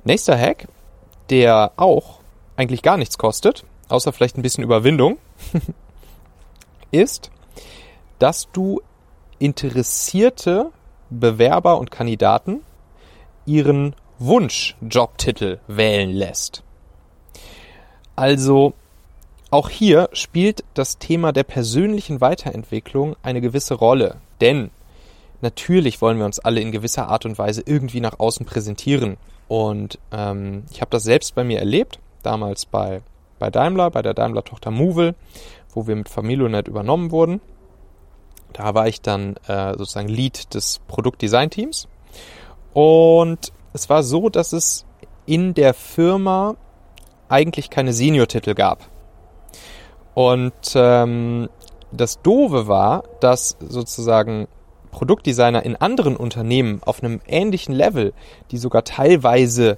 Nächster 0.03 0.37
Hack, 0.37 0.67
der 1.29 1.71
auch 1.77 2.19
eigentlich 2.55 2.81
gar 2.81 2.97
nichts 2.97 3.17
kostet, 3.17 3.65
außer 3.89 4.13
vielleicht 4.13 4.37
ein 4.37 4.41
bisschen 4.41 4.63
Überwindung, 4.63 5.17
ist, 6.91 7.31
dass 8.19 8.49
du 8.51 8.81
interessierte 9.39 10.71
Bewerber 11.09 11.77
und 11.77 11.91
Kandidaten 11.91 12.61
ihren 13.45 13.95
Wunsch-Jobtitel 14.19 15.59
wählen 15.67 16.11
lässt. 16.11 16.63
Also 18.15 18.73
auch 19.51 19.69
hier 19.69 20.09
spielt 20.13 20.63
das 20.73 20.97
Thema 20.97 21.31
der 21.31 21.43
persönlichen 21.43 22.21
Weiterentwicklung 22.21 23.15
eine 23.23 23.41
gewisse 23.41 23.75
Rolle, 23.75 24.17
denn 24.41 24.71
natürlich 25.41 26.01
wollen 26.01 26.17
wir 26.17 26.25
uns 26.25 26.39
alle 26.39 26.61
in 26.61 26.71
gewisser 26.71 27.07
Art 27.07 27.25
und 27.25 27.37
Weise 27.37 27.63
irgendwie 27.65 28.01
nach 28.01 28.19
außen 28.19 28.45
präsentieren. 28.45 29.17
Und 29.47 29.99
ähm, 30.11 30.63
ich 30.71 30.81
habe 30.81 30.91
das 30.91 31.03
selbst 31.03 31.35
bei 31.35 31.43
mir 31.43 31.59
erlebt, 31.59 31.99
damals 32.23 32.65
bei, 32.65 33.01
bei 33.37 33.49
Daimler, 33.49 33.91
bei 33.91 34.01
der 34.01 34.13
Daimler-Tochter 34.13 34.71
Movil, 34.71 35.13
wo 35.73 35.87
wir 35.87 35.95
mit 35.95 36.09
Familionet 36.09 36.67
übernommen 36.67 37.11
wurden. 37.11 37.41
Da 38.53 38.73
war 38.73 38.87
ich 38.87 39.01
dann 39.01 39.35
äh, 39.47 39.77
sozusagen 39.77 40.07
Lead 40.07 40.53
des 40.53 40.79
Produktdesign-Teams. 40.87 41.87
Und 42.75 43.53
es 43.71 43.89
war 43.89 44.03
so, 44.03 44.27
dass 44.27 44.51
es 44.51 44.85
in 45.25 45.53
der 45.53 45.73
Firma 45.73 46.55
eigentlich 47.29 47.69
keine 47.69 47.93
Senior-Titel 47.93 48.53
gab. 48.53 48.89
Und 50.13 50.53
ähm, 50.75 51.47
das 51.93 52.21
Doofe 52.21 52.67
war, 52.67 53.03
dass 53.21 53.55
sozusagen 53.61 54.49
Produktdesigner 54.91 55.63
in 55.63 55.77
anderen 55.77 56.17
Unternehmen 56.17 56.81
auf 56.85 57.01
einem 57.01 57.21
ähnlichen 57.27 57.73
Level, 57.73 58.11
die 58.51 58.57
sogar 58.57 58.83
teilweise 58.83 59.77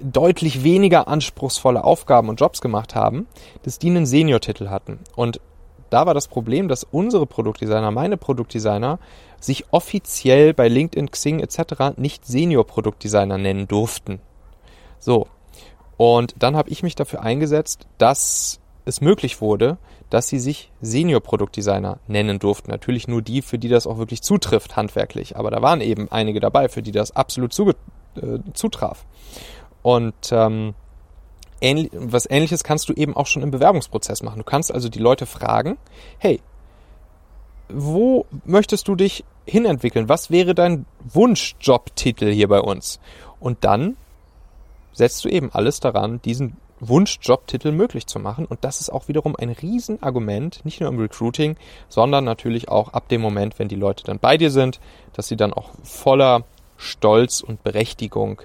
deutlich 0.00 0.62
weniger 0.62 1.08
anspruchsvolle 1.08 1.82
Aufgaben 1.82 2.28
und 2.28 2.38
Jobs 2.38 2.60
gemacht 2.60 2.94
haben, 2.94 3.26
dass 3.64 3.80
die 3.80 3.88
einen 3.88 4.06
Senior-Titel 4.06 4.68
hatten. 4.68 5.00
Und 5.16 5.40
da 5.90 6.06
war 6.06 6.14
das 6.14 6.28
Problem, 6.28 6.68
dass 6.68 6.84
unsere 6.84 7.26
Produktdesigner, 7.26 7.90
meine 7.90 8.16
Produktdesigner, 8.16 9.00
sich 9.40 9.72
offiziell 9.72 10.54
bei 10.54 10.68
LinkedIn, 10.68 11.10
Xing 11.10 11.40
etc. 11.40 11.96
nicht 11.96 12.26
Senior-Produktdesigner 12.26 13.38
nennen 13.38 13.68
durften. 13.68 14.20
So. 14.98 15.28
Und 15.96 16.34
dann 16.38 16.56
habe 16.56 16.70
ich 16.70 16.82
mich 16.82 16.94
dafür 16.94 17.22
eingesetzt, 17.22 17.86
dass 17.98 18.60
es 18.84 19.00
möglich 19.00 19.40
wurde, 19.40 19.78
dass 20.10 20.28
sie 20.28 20.38
sich 20.38 20.70
Senior-Produktdesigner 20.80 21.98
nennen 22.06 22.38
durften. 22.38 22.70
Natürlich 22.70 23.08
nur 23.08 23.22
die, 23.22 23.42
für 23.42 23.58
die 23.58 23.68
das 23.68 23.86
auch 23.86 23.98
wirklich 23.98 24.22
zutrifft, 24.22 24.76
handwerklich. 24.76 25.36
Aber 25.36 25.50
da 25.50 25.60
waren 25.60 25.80
eben 25.80 26.10
einige 26.10 26.40
dabei, 26.40 26.68
für 26.68 26.82
die 26.82 26.92
das 26.92 27.14
absolut 27.14 27.52
zuge 27.52 27.74
äh, 28.16 28.38
zutraf. 28.54 29.04
Und 29.82 30.14
ähm, 30.32 30.74
ähnlich, 31.60 31.90
was 31.92 32.28
ähnliches 32.30 32.64
kannst 32.64 32.88
du 32.88 32.92
eben 32.94 33.14
auch 33.16 33.26
schon 33.26 33.42
im 33.42 33.50
Bewerbungsprozess 33.50 34.22
machen. 34.22 34.38
Du 34.38 34.44
kannst 34.44 34.72
also 34.72 34.88
die 34.88 34.98
Leute 34.98 35.26
fragen, 35.26 35.76
hey, 36.18 36.40
wo 37.68 38.26
möchtest 38.44 38.88
du 38.88 38.94
dich 38.94 39.24
hinentwickeln? 39.46 40.08
Was 40.08 40.30
wäre 40.30 40.54
dein 40.54 40.86
Wunschjobtitel 41.12 42.32
hier 42.32 42.48
bei 42.48 42.60
uns? 42.60 43.00
Und 43.40 43.64
dann 43.64 43.96
setzt 44.92 45.24
du 45.24 45.28
eben 45.28 45.50
alles 45.52 45.80
daran, 45.80 46.20
diesen 46.22 46.56
Wunschjobtitel 46.80 47.72
möglich 47.72 48.06
zu 48.06 48.18
machen. 48.18 48.44
Und 48.44 48.64
das 48.64 48.80
ist 48.80 48.90
auch 48.90 49.08
wiederum 49.08 49.36
ein 49.36 49.50
Riesenargument, 49.50 50.64
nicht 50.64 50.80
nur 50.80 50.88
im 50.90 50.98
Recruiting, 50.98 51.56
sondern 51.88 52.24
natürlich 52.24 52.68
auch 52.68 52.92
ab 52.92 53.08
dem 53.08 53.20
Moment, 53.20 53.58
wenn 53.58 53.68
die 53.68 53.76
Leute 53.76 54.04
dann 54.04 54.18
bei 54.18 54.36
dir 54.36 54.50
sind, 54.50 54.80
dass 55.12 55.28
sie 55.28 55.36
dann 55.36 55.52
auch 55.52 55.70
voller 55.82 56.44
Stolz 56.76 57.40
und 57.40 57.62
Berechtigung 57.64 58.40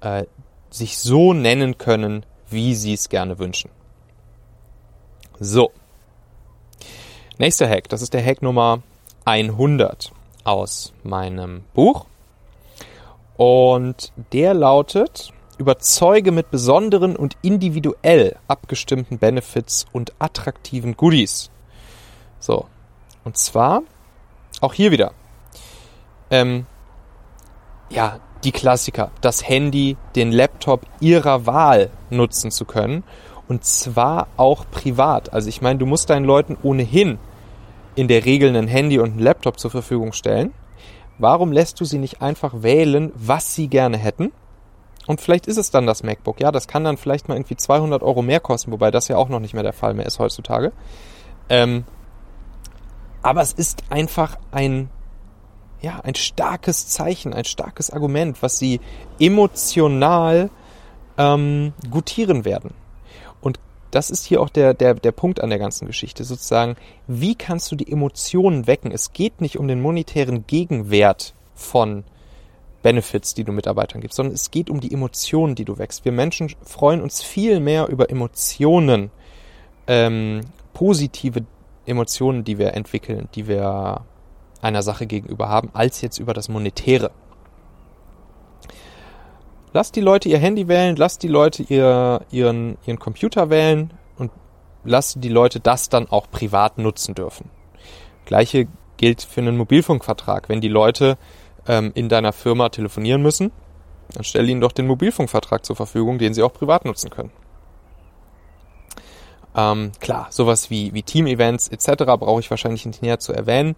äh, 0.00 0.24
sich 0.70 0.98
so 0.98 1.32
nennen 1.32 1.78
können, 1.78 2.26
wie 2.50 2.74
Sie 2.74 2.92
es 2.92 3.08
gerne 3.08 3.38
wünschen. 3.38 3.70
So. 5.38 5.70
Nächster 7.38 7.68
Hack, 7.68 7.90
das 7.90 8.00
ist 8.00 8.14
der 8.14 8.24
Hack 8.24 8.40
Nummer 8.40 8.82
100 9.26 10.10
aus 10.44 10.94
meinem 11.02 11.64
Buch. 11.74 12.06
Und 13.36 14.10
der 14.32 14.54
lautet, 14.54 15.34
überzeuge 15.58 16.32
mit 16.32 16.50
besonderen 16.50 17.14
und 17.14 17.36
individuell 17.42 18.36
abgestimmten 18.48 19.18
Benefits 19.18 19.84
und 19.92 20.14
attraktiven 20.18 20.96
Goodies. 20.96 21.50
So. 22.40 22.64
Und 23.22 23.36
zwar, 23.36 23.82
auch 24.62 24.72
hier 24.72 24.90
wieder, 24.90 25.12
ähm, 26.30 26.64
ja, 27.90 28.18
die 28.44 28.52
Klassiker, 28.52 29.10
das 29.20 29.46
Handy, 29.46 29.98
den 30.14 30.32
Laptop 30.32 30.86
ihrer 31.00 31.44
Wahl 31.44 31.90
nutzen 32.08 32.50
zu 32.50 32.64
können. 32.64 33.04
Und 33.46 33.64
zwar 33.64 34.28
auch 34.38 34.64
privat. 34.70 35.34
Also 35.34 35.50
ich 35.50 35.60
meine, 35.60 35.78
du 35.78 35.84
musst 35.84 36.08
deinen 36.08 36.24
Leuten 36.24 36.56
ohnehin 36.62 37.18
in 37.96 38.08
der 38.08 38.24
Regel 38.24 38.54
ein 38.54 38.68
Handy 38.68 38.98
und 38.98 39.12
einen 39.12 39.18
Laptop 39.18 39.58
zur 39.58 39.70
Verfügung 39.70 40.12
stellen. 40.12 40.52
Warum 41.18 41.50
lässt 41.50 41.80
du 41.80 41.84
sie 41.84 41.98
nicht 41.98 42.22
einfach 42.22 42.62
wählen, 42.62 43.10
was 43.14 43.54
sie 43.54 43.68
gerne 43.68 43.96
hätten? 43.96 44.32
Und 45.06 45.20
vielleicht 45.20 45.46
ist 45.46 45.56
es 45.56 45.70
dann 45.70 45.86
das 45.86 46.02
MacBook. 46.02 46.40
Ja, 46.40 46.52
das 46.52 46.68
kann 46.68 46.84
dann 46.84 46.96
vielleicht 46.96 47.28
mal 47.28 47.36
irgendwie 47.36 47.56
200 47.56 48.02
Euro 48.02 48.22
mehr 48.22 48.40
kosten, 48.40 48.70
wobei 48.70 48.90
das 48.90 49.08
ja 49.08 49.16
auch 49.16 49.28
noch 49.28 49.40
nicht 49.40 49.54
mehr 49.54 49.62
der 49.62 49.72
Fall 49.72 49.94
mehr 49.94 50.06
ist 50.06 50.18
heutzutage. 50.18 50.72
Ähm, 51.48 51.84
aber 53.22 53.40
es 53.40 53.52
ist 53.52 53.84
einfach 53.90 54.36
ein 54.52 54.90
ja, 55.80 56.00
ein 56.02 56.14
starkes 56.14 56.88
Zeichen, 56.88 57.34
ein 57.34 57.44
starkes 57.44 57.90
Argument, 57.90 58.42
was 58.42 58.58
sie 58.58 58.80
emotional 59.20 60.50
ähm, 61.18 61.74
gutieren 61.90 62.44
werden. 62.44 62.74
Das 63.90 64.10
ist 64.10 64.24
hier 64.24 64.40
auch 64.40 64.48
der, 64.48 64.74
der, 64.74 64.94
der 64.94 65.12
Punkt 65.12 65.40
an 65.40 65.50
der 65.50 65.58
ganzen 65.58 65.86
Geschichte, 65.86 66.24
sozusagen, 66.24 66.76
wie 67.06 67.34
kannst 67.34 67.70
du 67.70 67.76
die 67.76 67.90
Emotionen 67.90 68.66
wecken? 68.66 68.90
Es 68.90 69.12
geht 69.12 69.40
nicht 69.40 69.58
um 69.58 69.68
den 69.68 69.80
monetären 69.80 70.46
Gegenwert 70.46 71.34
von 71.54 72.04
Benefits, 72.82 73.34
die 73.34 73.44
du 73.44 73.52
Mitarbeitern 73.52 74.00
gibst, 74.00 74.16
sondern 74.16 74.34
es 74.34 74.50
geht 74.50 74.70
um 74.70 74.80
die 74.80 74.92
Emotionen, 74.92 75.54
die 75.54 75.64
du 75.64 75.78
wächst. 75.78 76.04
Wir 76.04 76.12
Menschen 76.12 76.54
freuen 76.62 77.00
uns 77.00 77.22
viel 77.22 77.60
mehr 77.60 77.88
über 77.88 78.10
Emotionen, 78.10 79.10
ähm, 79.86 80.42
positive 80.72 81.44
Emotionen, 81.84 82.44
die 82.44 82.58
wir 82.58 82.74
entwickeln, 82.74 83.28
die 83.34 83.48
wir 83.48 84.02
einer 84.60 84.82
Sache 84.82 85.06
gegenüber 85.06 85.48
haben, 85.48 85.70
als 85.72 86.00
jetzt 86.00 86.18
über 86.18 86.34
das 86.34 86.48
Monetäre. 86.48 87.10
Lasst 89.76 89.94
die 89.94 90.00
Leute 90.00 90.30
ihr 90.30 90.38
Handy 90.38 90.68
wählen, 90.68 90.96
lasst 90.96 91.22
die 91.22 91.28
Leute 91.28 91.62
ihr, 91.62 92.22
ihren, 92.30 92.78
ihren 92.86 92.98
Computer 92.98 93.50
wählen 93.50 93.92
und 94.16 94.30
lasst 94.84 95.22
die 95.22 95.28
Leute 95.28 95.60
das 95.60 95.90
dann 95.90 96.08
auch 96.08 96.30
privat 96.30 96.78
nutzen 96.78 97.14
dürfen. 97.14 97.50
Gleiche 98.24 98.68
gilt 98.96 99.20
für 99.20 99.42
einen 99.42 99.58
Mobilfunkvertrag. 99.58 100.48
Wenn 100.48 100.62
die 100.62 100.68
Leute 100.68 101.18
ähm, 101.68 101.92
in 101.94 102.08
deiner 102.08 102.32
Firma 102.32 102.70
telefonieren 102.70 103.20
müssen, 103.20 103.52
dann 104.14 104.24
stell 104.24 104.48
ihnen 104.48 104.62
doch 104.62 104.72
den 104.72 104.86
Mobilfunkvertrag 104.86 105.66
zur 105.66 105.76
Verfügung, 105.76 106.16
den 106.16 106.32
sie 106.32 106.42
auch 106.42 106.54
privat 106.54 106.86
nutzen 106.86 107.10
können. 107.10 107.32
Ähm, 109.54 109.92
klar, 110.00 110.28
sowas 110.30 110.70
wie, 110.70 110.94
wie 110.94 111.02
Team-Events 111.02 111.68
etc. 111.68 112.04
brauche 112.18 112.40
ich 112.40 112.48
wahrscheinlich 112.48 112.86
nicht 112.86 113.02
näher 113.02 113.18
zu 113.18 113.34
erwähnen. 113.34 113.76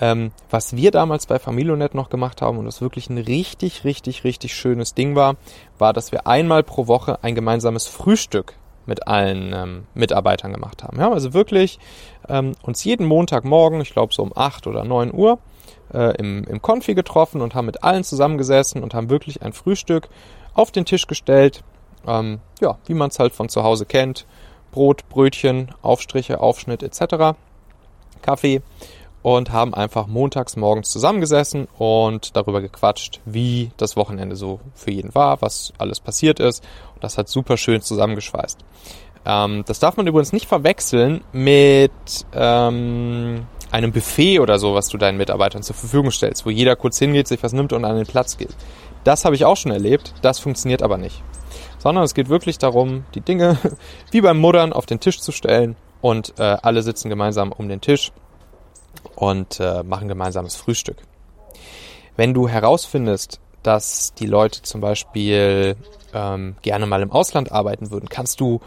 Ähm, 0.00 0.30
was 0.48 0.76
wir 0.76 0.90
damals 0.90 1.26
bei 1.26 1.38
Familionet 1.38 1.94
noch 1.94 2.08
gemacht 2.08 2.40
haben 2.40 2.58
und 2.58 2.66
was 2.66 2.80
wirklich 2.80 3.10
ein 3.10 3.18
richtig, 3.18 3.84
richtig, 3.84 4.24
richtig 4.24 4.54
schönes 4.54 4.94
Ding 4.94 5.16
war, 5.16 5.36
war, 5.78 5.92
dass 5.92 6.12
wir 6.12 6.26
einmal 6.26 6.62
pro 6.62 6.86
Woche 6.86 7.18
ein 7.22 7.34
gemeinsames 7.34 7.86
Frühstück 7.86 8.54
mit 8.86 9.06
allen 9.06 9.52
ähm, 9.52 9.86
Mitarbeitern 9.94 10.52
gemacht 10.52 10.82
haben. 10.82 10.98
Ja, 10.98 11.10
also 11.12 11.34
wirklich 11.34 11.78
ähm, 12.28 12.52
uns 12.62 12.84
jeden 12.84 13.06
Montagmorgen, 13.06 13.80
ich 13.80 13.90
glaube 13.90 14.14
so 14.14 14.22
um 14.22 14.32
8 14.34 14.66
oder 14.66 14.84
9 14.84 15.12
Uhr, 15.12 15.38
äh, 15.92 16.16
im, 16.16 16.44
im 16.44 16.62
Konfi 16.62 16.94
getroffen 16.94 17.40
und 17.40 17.54
haben 17.54 17.66
mit 17.66 17.82
allen 17.82 18.04
zusammengesessen 18.04 18.82
und 18.82 18.94
haben 18.94 19.10
wirklich 19.10 19.42
ein 19.42 19.52
Frühstück 19.52 20.08
auf 20.54 20.70
den 20.70 20.84
Tisch 20.84 21.06
gestellt. 21.06 21.62
Ähm, 22.06 22.40
ja, 22.60 22.78
wie 22.86 22.94
man 22.94 23.10
es 23.10 23.18
halt 23.18 23.34
von 23.34 23.48
zu 23.48 23.62
Hause 23.64 23.84
kennt. 23.84 24.26
Brot, 24.70 25.08
Brötchen, 25.08 25.74
Aufstriche, 25.82 26.40
Aufschnitt 26.40 26.82
etc. 26.82 27.36
Kaffee 28.22 28.62
und 29.36 29.52
haben 29.52 29.74
einfach 29.74 30.06
montags 30.06 30.56
morgens 30.56 30.90
zusammengesessen 30.90 31.68
und 31.76 32.34
darüber 32.34 32.62
gequatscht, 32.62 33.20
wie 33.26 33.70
das 33.76 33.94
Wochenende 33.94 34.36
so 34.36 34.58
für 34.74 34.90
jeden 34.90 35.14
war, 35.14 35.42
was 35.42 35.74
alles 35.76 36.00
passiert 36.00 36.40
ist. 36.40 36.64
Und 36.94 37.04
das 37.04 37.18
hat 37.18 37.28
super 37.28 37.58
schön 37.58 37.82
zusammengeschweißt. 37.82 38.58
Ähm, 39.26 39.64
das 39.66 39.80
darf 39.80 39.98
man 39.98 40.06
übrigens 40.06 40.32
nicht 40.32 40.46
verwechseln 40.46 41.20
mit 41.32 41.90
ähm, 42.32 43.46
einem 43.70 43.92
Buffet 43.92 44.40
oder 44.40 44.58
so, 44.58 44.74
was 44.74 44.88
du 44.88 44.96
deinen 44.96 45.18
Mitarbeitern 45.18 45.62
zur 45.62 45.76
Verfügung 45.76 46.10
stellst, 46.10 46.46
wo 46.46 46.50
jeder 46.50 46.74
kurz 46.74 46.98
hingeht, 46.98 47.28
sich 47.28 47.42
was 47.42 47.52
nimmt 47.52 47.74
und 47.74 47.84
an 47.84 47.96
den 47.96 48.06
Platz 48.06 48.38
geht. 48.38 48.56
Das 49.04 49.26
habe 49.26 49.34
ich 49.34 49.44
auch 49.44 49.58
schon 49.58 49.72
erlebt, 49.72 50.14
das 50.22 50.38
funktioniert 50.38 50.82
aber 50.82 50.96
nicht. 50.96 51.22
Sondern 51.78 52.04
es 52.04 52.14
geht 52.14 52.30
wirklich 52.30 52.56
darum, 52.56 53.04
die 53.14 53.20
Dinge 53.20 53.58
wie 54.10 54.22
beim 54.22 54.38
Muddern 54.38 54.72
auf 54.72 54.86
den 54.86 55.00
Tisch 55.00 55.20
zu 55.20 55.32
stellen 55.32 55.76
und 56.00 56.32
äh, 56.38 56.56
alle 56.62 56.82
sitzen 56.82 57.10
gemeinsam 57.10 57.52
um 57.52 57.68
den 57.68 57.82
Tisch 57.82 58.10
und 59.14 59.60
äh, 59.60 59.82
machen 59.82 60.08
gemeinsames 60.08 60.56
Frühstück. 60.56 60.98
Wenn 62.16 62.34
du 62.34 62.48
herausfindest, 62.48 63.40
dass 63.62 64.14
die 64.14 64.26
Leute 64.26 64.62
zum 64.62 64.80
Beispiel 64.80 65.76
ähm, 66.14 66.56
gerne 66.62 66.86
mal 66.86 67.02
im 67.02 67.12
Ausland 67.12 67.52
arbeiten 67.52 67.90
würden, 67.90 68.08
kannst 68.08 68.40
du 68.40 68.60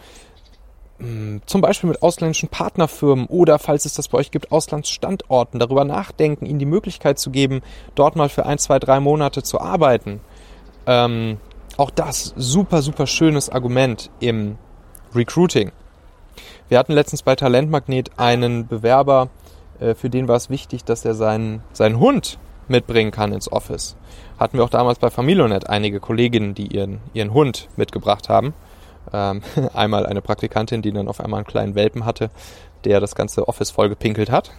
mh, 0.99 1.41
zum 1.45 1.61
Beispiel 1.61 1.89
mit 1.89 2.01
ausländischen 2.01 2.49
Partnerfirmen 2.49 3.25
oder, 3.27 3.59
falls 3.59 3.85
es 3.85 3.93
das 3.93 4.07
bei 4.07 4.19
euch 4.19 4.31
gibt, 4.31 4.51
Auslandsstandorten 4.51 5.59
darüber 5.59 5.85
nachdenken, 5.85 6.45
ihnen 6.45 6.59
die 6.59 6.65
Möglichkeit 6.65 7.19
zu 7.19 7.31
geben, 7.31 7.61
dort 7.95 8.15
mal 8.15 8.29
für 8.29 8.45
ein, 8.45 8.57
zwei, 8.57 8.79
drei 8.79 8.99
Monate 8.99 9.43
zu 9.43 9.59
arbeiten. 9.59 10.21
Ähm, 10.85 11.37
auch 11.77 11.89
das 11.89 12.33
super, 12.35 12.81
super 12.81 13.07
schönes 13.07 13.49
Argument 13.49 14.09
im 14.19 14.57
Recruiting. 15.15 15.71
Wir 16.69 16.79
hatten 16.79 16.93
letztens 16.93 17.23
bei 17.23 17.35
Talentmagnet 17.35 18.11
einen 18.17 18.67
Bewerber, 18.67 19.29
für 19.95 20.09
den 20.09 20.27
war 20.27 20.35
es 20.35 20.49
wichtig, 20.49 20.83
dass 20.83 21.05
er 21.05 21.15
seinen, 21.15 21.63
seinen 21.73 21.99
Hund 21.99 22.37
mitbringen 22.67 23.11
kann 23.11 23.33
ins 23.33 23.51
Office. 23.51 23.95
Hatten 24.39 24.57
wir 24.57 24.63
auch 24.63 24.69
damals 24.69 24.99
bei 24.99 25.09
Familionet 25.09 25.69
einige 25.69 25.99
Kolleginnen, 25.99 26.55
die 26.55 26.67
ihren, 26.67 26.99
ihren 27.13 27.33
Hund 27.33 27.67
mitgebracht 27.75 28.29
haben. 28.29 28.53
Ähm, 29.13 29.41
einmal 29.73 30.05
eine 30.05 30.21
Praktikantin, 30.21 30.81
die 30.81 30.91
dann 30.91 31.07
auf 31.07 31.19
einmal 31.19 31.39
einen 31.39 31.47
kleinen 31.47 31.75
Welpen 31.75 32.05
hatte, 32.05 32.29
der 32.83 32.99
das 32.99 33.15
ganze 33.15 33.47
Office 33.47 33.71
voll 33.71 33.89
gepinkelt 33.89 34.31
hat. 34.31 34.51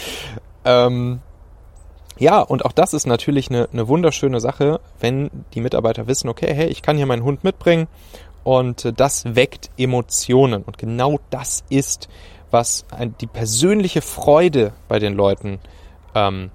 ähm, 0.64 1.20
ja, 2.18 2.40
und 2.40 2.64
auch 2.64 2.72
das 2.72 2.92
ist 2.92 3.06
natürlich 3.06 3.48
eine, 3.48 3.68
eine 3.72 3.88
wunderschöne 3.88 4.40
Sache, 4.40 4.80
wenn 4.98 5.30
die 5.54 5.60
Mitarbeiter 5.60 6.06
wissen, 6.06 6.28
okay, 6.28 6.52
hey, 6.52 6.68
ich 6.68 6.82
kann 6.82 6.96
hier 6.96 7.06
meinen 7.06 7.24
Hund 7.24 7.44
mitbringen 7.44 7.88
und 8.44 8.84
äh, 8.84 8.92
das 8.92 9.34
weckt 9.34 9.70
Emotionen. 9.78 10.62
Und 10.62 10.78
genau 10.78 11.18
das 11.30 11.64
ist, 11.70 12.08
was 12.50 12.84
die 13.20 13.26
persönliche 13.26 14.02
Freude 14.02 14.72
bei 14.88 14.98
den 14.98 15.14
Leuten 15.14 15.58
ähm, 16.14 16.50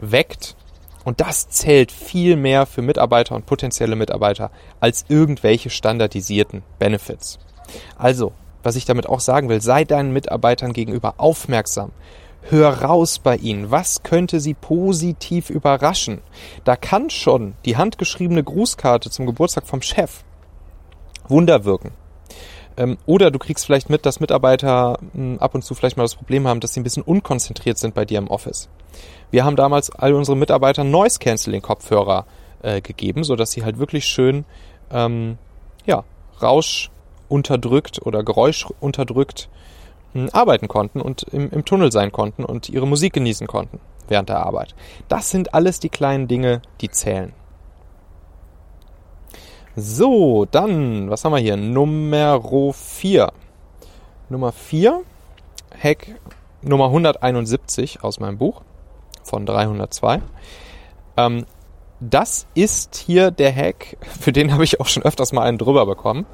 weckt. 0.00 0.56
Und 1.04 1.20
das 1.20 1.48
zählt 1.48 1.92
viel 1.92 2.36
mehr 2.36 2.66
für 2.66 2.82
Mitarbeiter 2.82 3.34
und 3.34 3.46
potenzielle 3.46 3.96
Mitarbeiter 3.96 4.50
als 4.80 5.06
irgendwelche 5.08 5.70
standardisierten 5.70 6.62
Benefits. 6.78 7.38
Also, 7.96 8.32
was 8.62 8.76
ich 8.76 8.84
damit 8.84 9.08
auch 9.08 9.20
sagen 9.20 9.48
will, 9.48 9.62
sei 9.62 9.84
deinen 9.84 10.12
Mitarbeitern 10.12 10.72
gegenüber 10.72 11.14
aufmerksam. 11.16 11.92
Hör 12.42 12.82
raus 12.82 13.18
bei 13.18 13.36
ihnen. 13.36 13.70
Was 13.70 14.02
könnte 14.02 14.40
sie 14.40 14.54
positiv 14.54 15.50
überraschen? 15.50 16.20
Da 16.64 16.76
kann 16.76 17.10
schon 17.10 17.54
die 17.64 17.76
handgeschriebene 17.76 18.42
Grußkarte 18.42 19.10
zum 19.10 19.26
Geburtstag 19.26 19.66
vom 19.66 19.82
Chef 19.82 20.24
Wunder 21.28 21.64
wirken. 21.64 21.92
Ähm, 22.76 22.98
oder 23.06 23.30
du 23.30 23.38
kriegst 23.38 23.66
vielleicht 23.66 23.90
mit, 23.90 24.06
dass 24.06 24.20
Mitarbeiter 24.20 24.98
hm, 25.12 25.38
ab 25.38 25.54
und 25.54 25.62
zu 25.62 25.74
vielleicht 25.74 25.96
mal 25.96 26.04
das 26.04 26.14
Problem 26.14 26.46
haben, 26.46 26.60
dass 26.60 26.74
sie 26.74 26.80
ein 26.80 26.84
bisschen 26.84 27.02
unkonzentriert 27.02 27.78
sind 27.78 27.94
bei 27.94 28.04
dir 28.04 28.18
im 28.18 28.28
Office. 28.28 28.68
Wir 29.30 29.44
haben 29.44 29.56
damals 29.56 29.90
all 29.90 30.14
unsere 30.14 30.36
Mitarbeiter 30.36 30.84
Noise 30.84 31.18
Cancelling 31.18 31.62
Kopfhörer 31.62 32.26
äh, 32.62 32.80
gegeben, 32.80 33.24
so 33.24 33.36
dass 33.36 33.52
sie 33.52 33.64
halt 33.64 33.78
wirklich 33.78 34.04
schön 34.06 34.44
ähm, 34.90 35.38
ja, 35.86 36.04
Rausch 36.42 36.90
unterdrückt 37.28 38.04
oder 38.04 38.22
Geräusch 38.22 38.66
unterdrückt 38.80 39.48
hm, 40.12 40.30
arbeiten 40.32 40.68
konnten 40.68 41.00
und 41.00 41.22
im, 41.32 41.50
im 41.50 41.64
Tunnel 41.64 41.92
sein 41.92 42.12
konnten 42.12 42.44
und 42.44 42.68
ihre 42.68 42.86
Musik 42.86 43.12
genießen 43.12 43.46
konnten 43.46 43.80
während 44.08 44.28
der 44.28 44.44
Arbeit. 44.44 44.74
Das 45.08 45.30
sind 45.30 45.54
alles 45.54 45.80
die 45.80 45.88
kleinen 45.88 46.28
Dinge, 46.28 46.62
die 46.80 46.90
zählen. 46.90 47.32
So, 49.80 50.46
dann, 50.50 51.08
was 51.08 51.24
haben 51.24 51.32
wir 51.32 51.38
hier? 51.38 51.56
Nummer 51.56 52.42
4. 52.74 53.32
Nummer 54.28 54.52
4, 54.52 55.00
Hack 55.82 56.16
Nummer 56.60 56.86
171 56.86 58.04
aus 58.04 58.20
meinem 58.20 58.36
Buch 58.36 58.60
von 59.24 59.46
302. 59.46 60.20
Ähm, 61.16 61.46
das 61.98 62.46
ist 62.54 62.96
hier 62.96 63.30
der 63.30 63.54
Hack, 63.56 63.96
für 64.20 64.32
den 64.32 64.52
habe 64.52 64.64
ich 64.64 64.80
auch 64.80 64.86
schon 64.86 65.02
öfters 65.02 65.32
mal 65.32 65.44
einen 65.44 65.56
drüber 65.56 65.86
bekommen. 65.86 66.26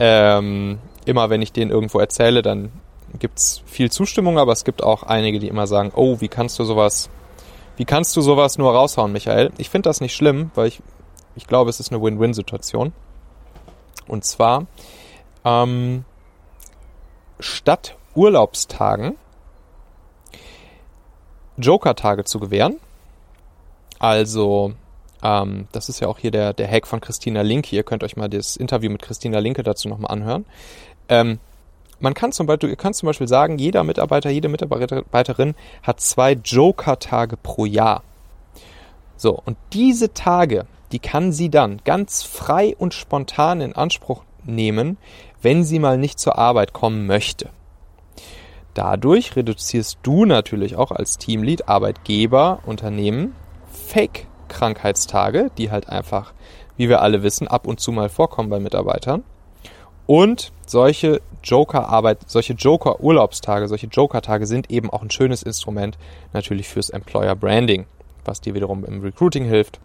Ähm, 0.00 0.80
immer 1.04 1.30
wenn 1.30 1.40
ich 1.40 1.52
den 1.52 1.70
irgendwo 1.70 2.00
erzähle, 2.00 2.42
dann 2.42 2.72
gibt 3.20 3.38
es 3.38 3.62
viel 3.64 3.92
Zustimmung, 3.92 4.38
aber 4.38 4.50
es 4.50 4.64
gibt 4.64 4.82
auch 4.82 5.04
einige, 5.04 5.38
die 5.38 5.46
immer 5.46 5.68
sagen, 5.68 5.92
oh, 5.94 6.16
wie 6.18 6.28
kannst 6.28 6.58
du 6.58 6.64
sowas, 6.64 7.10
wie 7.76 7.84
kannst 7.84 8.16
du 8.16 8.22
sowas 8.22 8.58
nur 8.58 8.72
raushauen, 8.74 9.12
Michael? 9.12 9.52
Ich 9.58 9.70
finde 9.70 9.88
das 9.88 10.00
nicht 10.00 10.16
schlimm, 10.16 10.50
weil 10.56 10.66
ich 10.66 10.82
ich 11.36 11.46
glaube, 11.46 11.70
es 11.70 11.80
ist 11.80 11.92
eine 11.92 12.02
Win-Win-Situation. 12.02 12.92
Und 14.08 14.24
zwar 14.24 14.66
ähm, 15.44 16.04
statt 17.40 17.96
Urlaubstagen 18.14 19.16
Joker-Tage 21.56 22.24
zu 22.24 22.40
gewähren. 22.40 22.78
Also, 23.98 24.72
ähm, 25.22 25.68
das 25.72 25.88
ist 25.88 26.00
ja 26.00 26.08
auch 26.08 26.18
hier 26.18 26.30
der, 26.30 26.52
der 26.52 26.68
Hack 26.68 26.86
von 26.86 27.00
Christina 27.00 27.42
Linke. 27.42 27.76
Ihr 27.76 27.84
könnt 27.84 28.02
euch 28.02 28.16
mal 28.16 28.28
das 28.28 28.56
Interview 28.56 28.90
mit 28.90 29.02
Christina 29.02 29.38
Linke 29.38 29.62
dazu 29.62 29.88
nochmal 29.88 30.10
anhören. 30.10 30.44
Ähm, 31.08 31.38
man 32.00 32.14
kann 32.14 32.32
zum 32.32 32.46
Beispiel, 32.46 32.70
ihr 32.70 32.76
könnt 32.76 32.96
zum 32.96 33.06
Beispiel 33.06 33.28
sagen, 33.28 33.58
jeder 33.58 33.84
Mitarbeiter, 33.84 34.28
jede 34.28 34.48
Mitarbeiterin 34.48 35.54
hat 35.84 36.00
zwei 36.00 36.32
Joker-Tage 36.32 37.36
pro 37.36 37.64
Jahr. 37.64 38.02
So, 39.16 39.40
und 39.44 39.56
diese 39.72 40.12
Tage, 40.12 40.66
die 40.92 40.98
kann 40.98 41.32
sie 41.32 41.48
dann 41.48 41.80
ganz 41.84 42.22
frei 42.22 42.76
und 42.78 42.94
spontan 42.94 43.60
in 43.60 43.74
Anspruch 43.74 44.24
nehmen, 44.44 44.98
wenn 45.40 45.64
sie 45.64 45.78
mal 45.78 45.98
nicht 45.98 46.18
zur 46.18 46.38
Arbeit 46.38 46.72
kommen 46.72 47.06
möchte. 47.06 47.48
Dadurch 48.74 49.36
reduzierst 49.36 49.98
du 50.02 50.24
natürlich 50.24 50.76
auch 50.76 50.92
als 50.92 51.18
Teamlead, 51.18 51.68
Arbeitgeber, 51.68 52.60
Unternehmen 52.64 53.34
Fake-Krankheitstage, 53.88 55.50
die 55.58 55.70
halt 55.70 55.88
einfach, 55.88 56.32
wie 56.76 56.88
wir 56.88 57.02
alle 57.02 57.22
wissen, 57.22 57.48
ab 57.48 57.66
und 57.66 57.80
zu 57.80 57.92
mal 57.92 58.08
vorkommen 58.08 58.48
bei 58.48 58.60
Mitarbeitern. 58.60 59.24
Und 60.06 60.52
solche 60.66 61.20
Joker-Arbeit, 61.44 62.18
solche 62.26 62.54
Joker-Urlaubstage, 62.54 63.68
solche 63.68 63.86
Joker-Tage 63.86 64.46
sind 64.46 64.70
eben 64.70 64.90
auch 64.90 65.02
ein 65.02 65.10
schönes 65.10 65.42
Instrument 65.42 65.96
natürlich 66.32 66.68
fürs 66.68 66.90
Employer 66.90 67.36
Branding, 67.36 67.86
was 68.24 68.40
dir 68.40 68.54
wiederum 68.54 68.84
im 68.84 69.00
Recruiting 69.00 69.44
hilft 69.44 69.80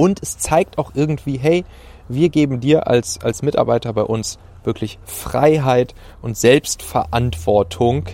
und 0.00 0.22
es 0.22 0.38
zeigt 0.38 0.78
auch 0.78 0.92
irgendwie, 0.94 1.36
hey, 1.36 1.66
wir 2.08 2.30
geben 2.30 2.58
dir 2.58 2.86
als, 2.86 3.20
als 3.20 3.42
Mitarbeiter 3.42 3.92
bei 3.92 4.00
uns 4.00 4.38
wirklich 4.64 4.98
Freiheit 5.04 5.94
und 6.22 6.38
Selbstverantwortung, 6.38 8.06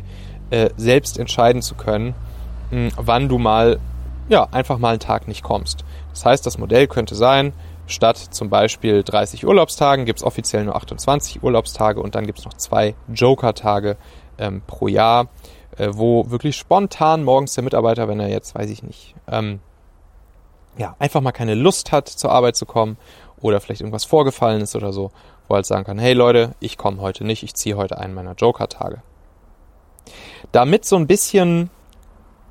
äh, 0.51 0.71
selbst 0.77 1.17
entscheiden 1.17 1.63
zu 1.63 1.77
können, 1.77 2.17
mh, 2.73 2.77
hm, 2.77 2.93
wann 2.97 3.29
du 3.29 3.39
mal, 3.39 3.79
ja, 4.29 4.49
einfach 4.51 4.79
mal 4.79 4.91
einen 4.91 4.99
Tag 4.99 5.29
nicht 5.29 5.45
kommst. 5.45 5.85
Das 6.11 6.25
heißt, 6.25 6.45
das 6.45 6.59
Modell 6.59 6.89
könnte 6.89 7.15
sein, 7.15 7.53
statt 7.87 8.17
zum 8.17 8.51
Beispiel 8.51 9.05
30 9.05 9.47
Urlaubstagen 9.47 10.07
gibt 10.07 10.19
es 10.19 10.25
offiziell 10.25 10.65
nur 10.65 10.75
28 10.75 11.45
Urlaubstage 11.45 12.01
und 12.01 12.17
dann 12.17 12.27
gibt 12.27 12.41
es 12.41 12.45
noch 12.47 12.55
zwei 12.55 12.97
Joker-Tage 13.15 13.97
ähm, 14.39 14.61
pro 14.67 14.89
Jahr, 14.89 15.29
äh, 15.79 15.91
wo 15.93 16.33
wirklich 16.33 16.57
spontan 16.57 17.23
morgens 17.23 17.55
der 17.55 17.63
Mitarbeiter, 17.63 18.09
wenn 18.09 18.19
er 18.19 18.29
jetzt, 18.29 18.57
weiß 18.57 18.71
ich 18.71 18.83
nicht, 18.83 19.15
ähm, 19.31 19.61
ja, 20.79 20.97
einfach 20.99 21.21
mal 21.21 21.33
keine 21.33 21.55
Lust 21.55 21.93
hat, 21.93 22.09
zur 22.09 22.31
Arbeit 22.31 22.57
zu 22.57 22.67
kommen 22.67 22.97
oder 23.41 23.61
vielleicht 23.61 23.81
irgendwas 23.81 24.05
vorgefallen 24.05 24.61
ist 24.61 24.77
oder 24.77 24.93
so, 24.93 25.11
wo 25.49 25.55
er 25.55 25.57
halt 25.57 25.67
sagen 25.67 25.85
kann, 25.85 25.99
hey 25.99 26.13
Leute, 26.13 26.55
ich 26.61 26.77
komme 26.77 27.01
heute 27.01 27.25
nicht, 27.25 27.43
ich 27.43 27.55
ziehe 27.55 27.77
heute 27.77 27.99
einen 27.99 28.15
meiner 28.15 28.35
Joker-Tage. 28.35 29.03
Damit 30.53 30.85
so 30.85 30.97
ein 30.97 31.07
bisschen 31.07 31.71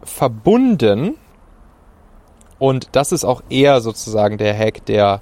verbunden, 0.03 1.15
und 2.59 2.89
das 2.93 3.11
ist 3.11 3.25
auch 3.25 3.43
eher 3.49 3.81
sozusagen 3.81 4.37
der 4.37 4.57
Hack, 4.57 4.85
der 4.85 5.21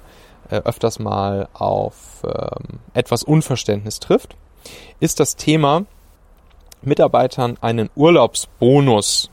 äh, 0.50 0.56
öfters 0.56 0.98
mal 0.98 1.48
auf 1.52 2.22
ähm, 2.24 2.80
etwas 2.92 3.22
Unverständnis 3.22 4.00
trifft, 4.00 4.36
ist 5.00 5.20
das 5.20 5.36
Thema, 5.36 5.84
Mitarbeitern 6.82 7.56
einen 7.60 7.90
Urlaubsbonus 7.94 9.30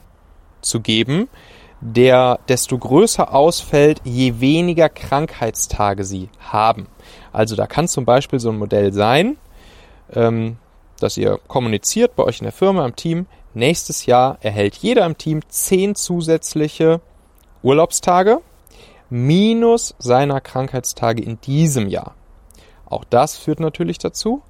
zu 0.61 0.79
geben, 0.79 1.27
der 1.81 2.39
desto 2.47 2.77
größer 2.77 3.33
ausfällt, 3.33 4.01
je 4.03 4.39
weniger 4.39 4.87
Krankheitstage 4.87 6.03
sie 6.03 6.29
haben. 6.39 6.87
Also 7.33 7.55
da 7.55 7.65
kann 7.65 7.87
zum 7.87 8.05
Beispiel 8.05 8.39
so 8.39 8.49
ein 8.49 8.59
Modell 8.59 8.93
sein, 8.93 9.37
ähm, 10.13 10.57
dass 10.99 11.17
ihr 11.17 11.39
kommuniziert 11.47 12.15
bei 12.15 12.23
euch 12.23 12.39
in 12.39 12.45
der 12.45 12.53
Firma, 12.53 12.85
im 12.85 12.95
Team, 12.95 13.25
nächstes 13.53 14.05
Jahr 14.05 14.37
erhält 14.41 14.75
jeder 14.75 15.05
im 15.05 15.17
Team 15.17 15.41
10 15.47 15.95
zusätzliche 15.95 17.01
Urlaubstage 17.63 18.39
minus 19.09 19.95
seiner 19.99 20.39
Krankheitstage 20.39 21.21
in 21.21 21.41
diesem 21.41 21.87
Jahr. 21.87 22.15
Auch 22.85 23.03
das 23.03 23.37
führt 23.37 23.59
natürlich 23.59 23.97
dazu, 23.97 24.41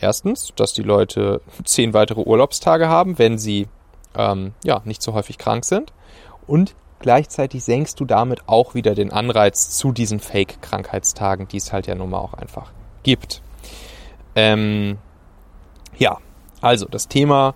erstens, 0.00 0.52
dass 0.54 0.72
die 0.72 0.82
Leute 0.82 1.42
10 1.64 1.92
weitere 1.92 2.20
Urlaubstage 2.20 2.88
haben, 2.88 3.18
wenn 3.18 3.38
sie 3.38 3.68
ähm, 4.14 4.54
ja, 4.64 4.80
nicht 4.84 5.02
so 5.02 5.12
häufig 5.12 5.38
krank 5.38 5.64
sind. 5.64 5.92
Und 6.46 6.74
gleichzeitig 6.98 7.64
senkst 7.64 8.00
du 8.00 8.04
damit 8.04 8.48
auch 8.48 8.74
wieder 8.74 8.94
den 8.94 9.12
Anreiz 9.12 9.70
zu 9.70 9.92
diesen 9.92 10.20
Fake-Krankheitstagen, 10.20 11.48
die 11.48 11.56
es 11.56 11.72
halt 11.72 11.86
ja 11.86 11.94
nun 11.94 12.10
mal 12.10 12.18
auch 12.18 12.34
einfach 12.34 12.72
gibt. 13.02 13.42
Ähm, 14.34 14.98
ja, 15.96 16.18
also 16.60 16.86
das 16.86 17.08
Thema 17.08 17.54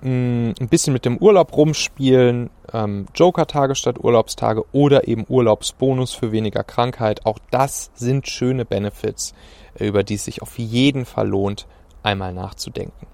mh, 0.00 0.10
mm, 0.10 0.54
ein 0.60 0.68
bisschen 0.68 0.92
mit 0.92 1.04
dem 1.04 1.18
Urlaub 1.18 1.56
rumspielen, 1.56 2.50
ähm, 2.72 3.06
Joker-Tage 3.14 3.74
statt 3.74 4.02
Urlaubstage 4.02 4.64
oder 4.72 5.08
eben 5.08 5.24
Urlaubsbonus 5.28 6.14
für 6.14 6.32
weniger 6.32 6.64
Krankheit. 6.64 7.26
Auch 7.26 7.38
das 7.50 7.90
sind 7.94 8.28
schöne 8.28 8.64
Benefits, 8.64 9.34
über 9.78 10.02
die 10.02 10.14
es 10.14 10.24
sich 10.24 10.42
auf 10.42 10.58
jeden 10.58 11.04
Fall 11.04 11.28
lohnt, 11.28 11.66
einmal 12.02 12.32
nachzudenken. 12.32 13.06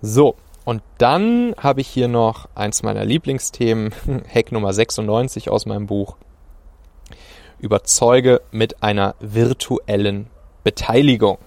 So, 0.00 0.36
und 0.64 0.82
dann 0.98 1.54
habe 1.58 1.80
ich 1.80 1.88
hier 1.88 2.08
noch 2.08 2.48
eins 2.54 2.82
meiner 2.82 3.04
Lieblingsthemen, 3.04 3.92
Hack 4.34 4.52
Nummer 4.52 4.72
96 4.72 5.50
aus 5.50 5.66
meinem 5.66 5.86
Buch. 5.86 6.16
Überzeuge 7.58 8.40
mit 8.50 8.82
einer 8.82 9.14
virtuellen 9.20 10.28
Beteiligung. 10.64 11.38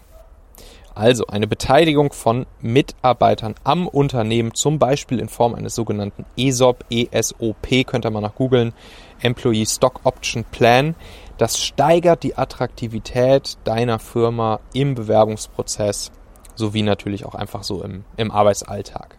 Also 0.93 1.27
eine 1.27 1.45
Beteiligung 1.45 2.13
von 2.13 2.45
Mitarbeitern 2.61 3.55
am 3.65 3.85
Unternehmen, 3.85 4.53
zum 4.53 4.79
Beispiel 4.79 5.19
in 5.19 5.27
Form 5.27 5.53
eines 5.53 5.75
sogenannten 5.75 6.25
ESOP, 6.37 6.85
ESOP, 6.89 7.85
könnt 7.85 8.05
ihr 8.05 8.11
mal 8.11 8.21
nach 8.21 8.35
googeln, 8.35 8.73
Employee 9.21 9.65
Stock 9.65 10.01
Option 10.05 10.45
Plan. 10.51 10.95
Das 11.37 11.61
steigert 11.61 12.23
die 12.23 12.37
Attraktivität 12.37 13.57
deiner 13.65 13.99
Firma 13.99 14.61
im 14.73 14.95
Bewerbungsprozess 14.95 16.11
sowie 16.55 16.81
natürlich 16.81 17.25
auch 17.25 17.35
einfach 17.35 17.63
so 17.63 17.83
im, 17.83 18.03
im 18.17 18.31
Arbeitsalltag. 18.31 19.17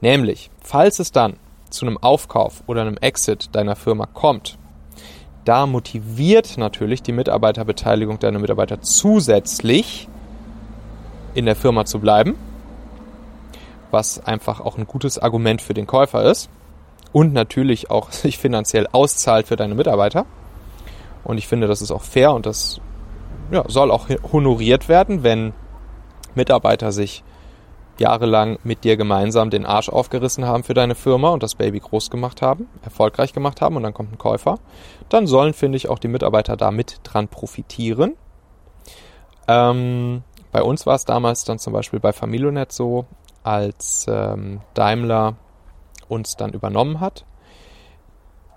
Nämlich, 0.00 0.50
falls 0.60 0.98
es 0.98 1.12
dann 1.12 1.36
zu 1.70 1.86
einem 1.86 1.98
Aufkauf 1.98 2.62
oder 2.66 2.82
einem 2.82 2.96
Exit 2.96 3.54
deiner 3.54 3.76
Firma 3.76 4.06
kommt, 4.06 4.58
da 5.44 5.66
motiviert 5.66 6.56
natürlich 6.56 7.02
die 7.02 7.12
Mitarbeiterbeteiligung 7.12 8.18
deiner 8.18 8.38
Mitarbeiter 8.38 8.80
zusätzlich 8.80 10.08
in 11.34 11.44
der 11.44 11.56
Firma 11.56 11.84
zu 11.84 11.98
bleiben, 11.98 12.36
was 13.90 14.24
einfach 14.24 14.60
auch 14.60 14.78
ein 14.78 14.86
gutes 14.86 15.18
Argument 15.18 15.60
für 15.60 15.74
den 15.74 15.86
Käufer 15.86 16.24
ist 16.24 16.48
und 17.12 17.32
natürlich 17.32 17.90
auch 17.90 18.12
sich 18.12 18.38
finanziell 18.38 18.86
auszahlt 18.90 19.46
für 19.46 19.56
deine 19.56 19.74
Mitarbeiter. 19.74 20.26
Und 21.24 21.38
ich 21.38 21.48
finde, 21.48 21.66
das 21.66 21.82
ist 21.82 21.90
auch 21.90 22.02
fair 22.02 22.32
und 22.34 22.46
das 22.46 22.80
ja, 23.50 23.64
soll 23.68 23.90
auch 23.90 24.08
honoriert 24.32 24.88
werden, 24.88 25.22
wenn 25.22 25.52
Mitarbeiter 26.36 26.92
sich 26.92 27.22
jahrelang 27.98 28.58
mit 28.64 28.84
dir 28.84 28.96
gemeinsam 28.96 29.50
den 29.50 29.66
Arsch 29.66 29.88
aufgerissen 29.88 30.46
haben 30.46 30.64
für 30.64 30.74
deine 30.74 30.94
Firma 30.94 31.30
und 31.30 31.42
das 31.42 31.54
Baby 31.54 31.78
groß 31.78 32.10
gemacht 32.10 32.42
haben, 32.42 32.68
erfolgreich 32.82 33.32
gemacht 33.32 33.60
haben 33.60 33.76
und 33.76 33.84
dann 33.84 33.94
kommt 33.94 34.12
ein 34.12 34.18
Käufer, 34.18 34.58
dann 35.08 35.26
sollen, 35.26 35.54
finde 35.54 35.76
ich, 35.76 35.88
auch 35.88 35.98
die 35.98 36.08
Mitarbeiter 36.08 36.56
da 36.56 36.70
mit 36.70 37.00
dran 37.04 37.28
profitieren. 37.28 38.16
Ähm, 39.46 40.22
bei 40.50 40.62
uns 40.62 40.86
war 40.86 40.96
es 40.96 41.04
damals 41.04 41.44
dann 41.44 41.58
zum 41.58 41.72
Beispiel 41.72 42.00
bei 42.00 42.12
Familionet 42.12 42.72
so, 42.72 43.06
als 43.44 44.06
ähm, 44.08 44.60
Daimler 44.74 45.36
uns 46.08 46.36
dann 46.36 46.52
übernommen 46.52 47.00
hat. 47.00 47.24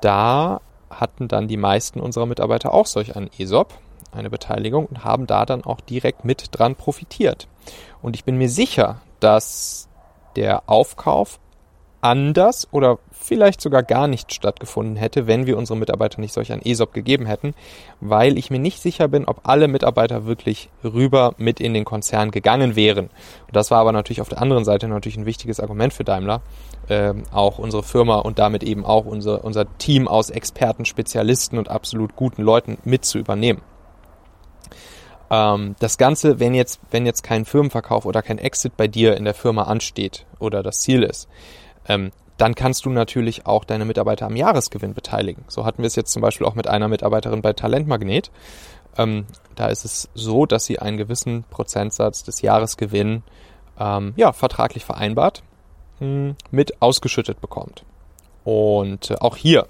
Da 0.01 0.61
hatten 0.89 1.27
dann 1.27 1.47
die 1.47 1.57
meisten 1.57 1.99
unserer 1.99 2.25
Mitarbeiter 2.25 2.73
auch 2.73 2.85
solch 2.85 3.15
einen 3.15 3.29
ESOP 3.37 3.73
eine 4.11 4.29
Beteiligung 4.29 4.85
und 4.85 5.03
haben 5.03 5.27
da 5.27 5.45
dann 5.45 5.63
auch 5.63 5.81
direkt 5.81 6.25
mit 6.25 6.47
dran 6.51 6.75
profitiert. 6.75 7.47
Und 8.01 8.15
ich 8.15 8.23
bin 8.23 8.37
mir 8.37 8.49
sicher, 8.49 9.01
dass 9.19 9.87
der 10.35 10.63
Aufkauf 10.67 11.39
anders 12.01 12.67
oder 12.71 12.99
vielleicht 13.11 13.59
sogar 13.59 13.83
gar 13.83 14.07
nicht 14.07 14.33
stattgefunden 14.33 14.95
hätte, 14.95 15.27
wenn 15.27 15.47
wir 15.47 15.57
unseren 15.57 15.79
Mitarbeitern 15.79 16.21
nicht 16.21 16.33
solch 16.33 16.51
ein 16.51 16.61
ESOP 16.61 16.93
gegeben 16.93 17.25
hätten, 17.25 17.53
weil 17.99 18.37
ich 18.37 18.49
mir 18.49 18.59
nicht 18.59 18.81
sicher 18.81 19.07
bin, 19.07 19.25
ob 19.25 19.41
alle 19.47 19.67
Mitarbeiter 19.67 20.25
wirklich 20.25 20.69
rüber 20.83 21.33
mit 21.37 21.59
in 21.59 21.73
den 21.73 21.85
Konzern 21.85 22.31
gegangen 22.31 22.75
wären. 22.75 23.07
Und 23.07 23.55
das 23.55 23.71
war 23.71 23.79
aber 23.79 23.91
natürlich 23.91 24.21
auf 24.21 24.29
der 24.29 24.41
anderen 24.41 24.63
Seite 24.63 24.87
natürlich 24.87 25.17
ein 25.17 25.25
wichtiges 25.25 25.59
Argument 25.59 25.91
für 25.91 26.03
Daimler, 26.03 26.41
äh, 26.87 27.13
auch 27.33 27.57
unsere 27.57 27.83
Firma 27.83 28.17
und 28.19 28.39
damit 28.39 28.63
eben 28.63 28.85
auch 28.85 29.05
unser, 29.05 29.43
unser 29.43 29.65
Team 29.77 30.07
aus 30.07 30.29
Experten, 30.29 30.85
Spezialisten 30.85 31.57
und 31.57 31.69
absolut 31.69 32.15
guten 32.15 32.43
Leuten 32.43 32.77
mit 32.85 33.05
zu 33.05 33.17
übernehmen. 33.17 33.61
Ähm, 35.29 35.75
das 35.79 35.97
Ganze, 35.97 36.39
wenn 36.39 36.53
jetzt, 36.53 36.79
wenn 36.91 37.05
jetzt 37.05 37.23
kein 37.23 37.45
Firmenverkauf 37.45 38.05
oder 38.05 38.21
kein 38.21 38.37
Exit 38.37 38.77
bei 38.77 38.87
dir 38.87 39.17
in 39.17 39.25
der 39.25 39.33
Firma 39.33 39.63
ansteht 39.63 40.25
oder 40.39 40.63
das 40.63 40.79
Ziel 40.79 41.03
ist, 41.03 41.27
ähm, 41.87 42.11
dann 42.37 42.53
kannst 42.53 42.85
du 42.85 42.89
natürlich 42.89 43.45
auch 43.47 43.63
deine 43.63 43.85
Mitarbeiter 43.85 44.27
am 44.27 44.35
Jahresgewinn 44.35 44.93
beteiligen. 44.93 45.43
So 45.47 45.65
hatten 45.65 45.81
wir 45.81 45.87
es 45.87 45.95
jetzt 45.95 46.11
zum 46.11 46.21
Beispiel 46.21 46.45
auch 46.45 46.55
mit 46.55 46.67
einer 46.67 46.87
Mitarbeiterin 46.87 47.41
bei 47.41 47.53
Talentmagnet. 47.53 48.31
Ähm, 48.97 49.25
da 49.55 49.67
ist 49.67 49.85
es 49.85 50.09
so, 50.13 50.45
dass 50.45 50.65
sie 50.65 50.79
einen 50.79 50.97
gewissen 50.97 51.43
Prozentsatz 51.49 52.23
des 52.23 52.41
Jahresgewinn 52.41 53.23
ähm, 53.79 54.13
ja, 54.17 54.33
vertraglich 54.33 54.85
vereinbart 54.85 55.43
mh, 55.99 56.05
hm, 56.05 56.35
mit 56.51 56.81
ausgeschüttet 56.81 57.41
bekommt. 57.41 57.83
Und 58.43 59.11
äh, 59.11 59.15
auch 59.19 59.35
hier 59.35 59.67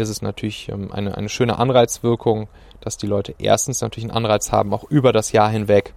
ist 0.00 0.08
es 0.08 0.22
natürlich 0.22 0.68
ähm, 0.68 0.92
eine, 0.92 1.16
eine 1.16 1.28
schöne 1.28 1.58
Anreizwirkung, 1.58 2.48
dass 2.80 2.96
die 2.96 3.06
Leute 3.06 3.34
erstens 3.38 3.80
natürlich 3.80 4.10
einen 4.10 4.16
Anreiz 4.24 4.52
haben, 4.52 4.72
auch 4.72 4.84
über 4.84 5.12
das 5.12 5.32
Jahr 5.32 5.50
hinweg 5.50 5.94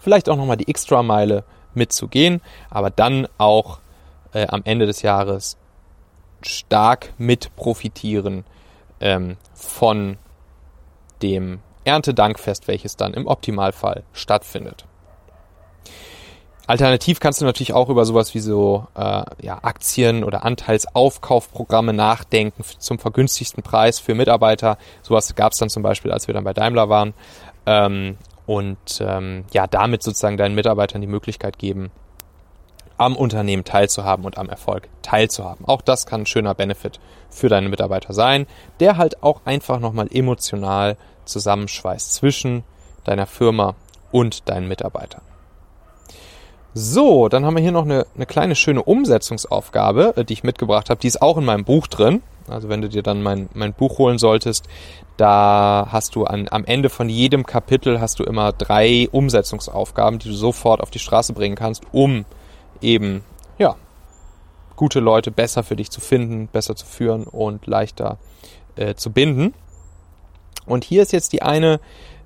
vielleicht 0.00 0.28
auch 0.28 0.36
nochmal 0.36 0.56
die 0.56 0.68
Extra-Meile 0.68 1.44
mitzugehen, 1.74 2.40
aber 2.68 2.90
dann 2.90 3.28
auch 3.38 3.80
äh, 4.32 4.46
am 4.48 4.62
Ende 4.64 4.86
des 4.86 5.02
Jahres 5.02 5.56
stark 6.42 7.12
mit 7.18 7.54
profitieren 7.54 8.44
ähm, 9.00 9.36
von 9.54 10.18
dem 11.22 11.60
Erntedankfest, 11.84 12.66
welches 12.66 12.96
dann 12.96 13.14
im 13.14 13.26
Optimalfall 13.26 14.04
stattfindet. 14.12 14.86
Alternativ 16.70 17.18
kannst 17.18 17.40
du 17.40 17.44
natürlich 17.44 17.72
auch 17.72 17.88
über 17.88 18.04
sowas 18.04 18.32
wie 18.32 18.38
so 18.38 18.86
äh, 18.94 19.24
ja, 19.42 19.58
Aktien- 19.62 20.22
oder 20.22 20.44
Anteilsaufkaufprogramme 20.44 21.92
nachdenken 21.92 22.62
zum 22.78 23.00
vergünstigsten 23.00 23.64
Preis 23.64 23.98
für 23.98 24.14
Mitarbeiter. 24.14 24.78
Sowas 25.02 25.34
gab 25.34 25.50
es 25.50 25.58
dann 25.58 25.68
zum 25.68 25.82
Beispiel, 25.82 26.12
als 26.12 26.28
wir 26.28 26.34
dann 26.34 26.44
bei 26.44 26.54
Daimler 26.54 26.88
waren. 26.88 27.12
Ähm, 27.66 28.18
und 28.46 28.78
ähm, 29.00 29.46
ja, 29.52 29.66
damit 29.66 30.04
sozusagen 30.04 30.36
deinen 30.36 30.54
Mitarbeitern 30.54 31.00
die 31.00 31.08
Möglichkeit 31.08 31.58
geben, 31.58 31.90
am 32.98 33.16
Unternehmen 33.16 33.64
teilzuhaben 33.64 34.24
und 34.24 34.38
am 34.38 34.48
Erfolg 34.48 34.88
teilzuhaben. 35.02 35.66
Auch 35.66 35.82
das 35.82 36.06
kann 36.06 36.20
ein 36.20 36.26
schöner 36.26 36.54
Benefit 36.54 37.00
für 37.30 37.48
deine 37.48 37.68
Mitarbeiter 37.68 38.12
sein, 38.12 38.46
der 38.78 38.96
halt 38.96 39.24
auch 39.24 39.40
einfach 39.44 39.80
nochmal 39.80 40.06
emotional 40.12 40.96
zusammenschweißt 41.24 42.14
zwischen 42.14 42.62
deiner 43.02 43.26
Firma 43.26 43.74
und 44.12 44.48
deinen 44.48 44.68
Mitarbeitern. 44.68 45.22
So, 46.72 47.28
dann 47.28 47.44
haben 47.44 47.56
wir 47.56 47.62
hier 47.62 47.72
noch 47.72 47.84
eine, 47.84 48.06
eine 48.14 48.26
kleine 48.26 48.54
schöne 48.54 48.82
Umsetzungsaufgabe, 48.82 50.16
äh, 50.16 50.24
die 50.24 50.34
ich 50.34 50.44
mitgebracht 50.44 50.88
habe. 50.88 51.00
Die 51.00 51.08
ist 51.08 51.20
auch 51.20 51.36
in 51.36 51.44
meinem 51.44 51.64
Buch 51.64 51.86
drin. 51.88 52.22
Also 52.48 52.68
wenn 52.68 52.80
du 52.80 52.88
dir 52.88 53.02
dann 53.02 53.22
mein, 53.22 53.48
mein 53.54 53.72
Buch 53.72 53.98
holen 53.98 54.18
solltest, 54.18 54.66
da 55.16 55.88
hast 55.90 56.14
du 56.14 56.24
an, 56.24 56.48
am 56.50 56.64
Ende 56.64 56.88
von 56.88 57.08
jedem 57.08 57.44
Kapitel 57.44 58.00
hast 58.00 58.18
du 58.18 58.24
immer 58.24 58.52
drei 58.52 59.08
Umsetzungsaufgaben, 59.12 60.18
die 60.18 60.28
du 60.28 60.34
sofort 60.34 60.80
auf 60.80 60.90
die 60.90 60.98
Straße 60.98 61.32
bringen 61.32 61.56
kannst, 61.56 61.82
um 61.92 62.24
eben, 62.80 63.22
ja, 63.58 63.76
gute 64.76 65.00
Leute 65.00 65.30
besser 65.30 65.62
für 65.62 65.76
dich 65.76 65.90
zu 65.90 66.00
finden, 66.00 66.48
besser 66.48 66.74
zu 66.74 66.86
führen 66.86 67.24
und 67.24 67.66
leichter 67.66 68.18
äh, 68.76 68.94
zu 68.94 69.10
binden. 69.10 69.54
Und 70.66 70.84
hier 70.84 71.02
ist 71.02 71.12
jetzt 71.12 71.32
die 71.32 71.42
eine 71.42 71.80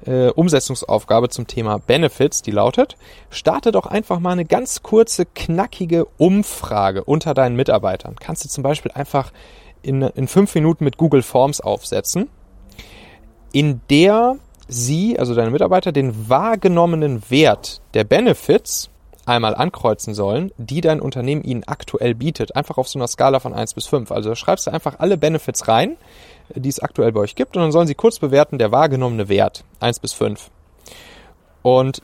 äh, 0.07 0.29
Umsetzungsaufgabe 0.29 1.29
zum 1.29 1.47
Thema 1.47 1.79
Benefits, 1.79 2.43
die 2.43 2.51
lautet, 2.51 2.97
starte 3.31 3.73
doch 3.73 3.87
einfach 3.87 4.19
mal 4.19 4.33
eine 4.33 4.45
ganz 4.45 4.83
kurze, 4.83 5.27
knackige 5.27 6.07
Umfrage 6.19 7.05
unter 7.05 7.35
deinen 7.35 7.57
Mitarbeitern. 7.57 8.17
Kannst 8.21 8.45
du 8.45 8.49
zum 8.49 8.63
Beispiel 8.63 8.93
einfach 8.93 9.33
in, 9.83 10.03
in 10.03 10.29
fünf 10.29 10.55
Minuten 10.55 10.85
mit 10.85 10.97
Google 10.97 11.23
Forms 11.23 11.61
aufsetzen, 11.61 12.29
in 13.53 13.81
der 13.91 14.37
sie, 14.67 15.19
also 15.19 15.35
deine 15.35 15.51
Mitarbeiter, 15.51 15.93
den 15.93 16.29
wahrgenommenen 16.29 17.23
Wert 17.31 17.83
der 17.93 18.05
Benefits 18.05 18.91
einmal 19.27 19.55
ankreuzen 19.55 20.15
sollen, 20.15 20.53
die 20.59 20.81
dein 20.81 21.01
Unternehmen 21.01 21.43
ihnen 21.43 21.65
aktuell 21.65 22.15
bietet. 22.15 22.57
Einfach 22.57 22.79
auf 22.79 22.89
so 22.89 22.99
einer 22.99 23.09
Skala 23.09 23.41
von 23.41 23.55
1 23.55 23.75
bis 23.75 23.87
5. 23.87 24.11
Also 24.13 24.35
schreibst 24.35 24.67
du 24.67 24.71
einfach 24.71 24.99
alle 24.99 25.17
Benefits 25.17 25.69
rein, 25.69 25.97
die 26.55 26.69
es 26.69 26.81
aktuell 26.81 27.13
bei 27.13 27.21
euch 27.21 27.35
gibt, 27.35 27.57
und 27.57 27.63
dann 27.63 27.73
sollen 27.73 27.87
sie 27.87 27.95
kurz 27.95 28.19
bewerten, 28.19 28.59
der 28.59 28.73
wahrgenommene 28.73 29.29
Wert, 29.29 29.65
1 29.81 30.01
bis 30.01 30.13
5. 30.13 30.51
Und 31.63 32.03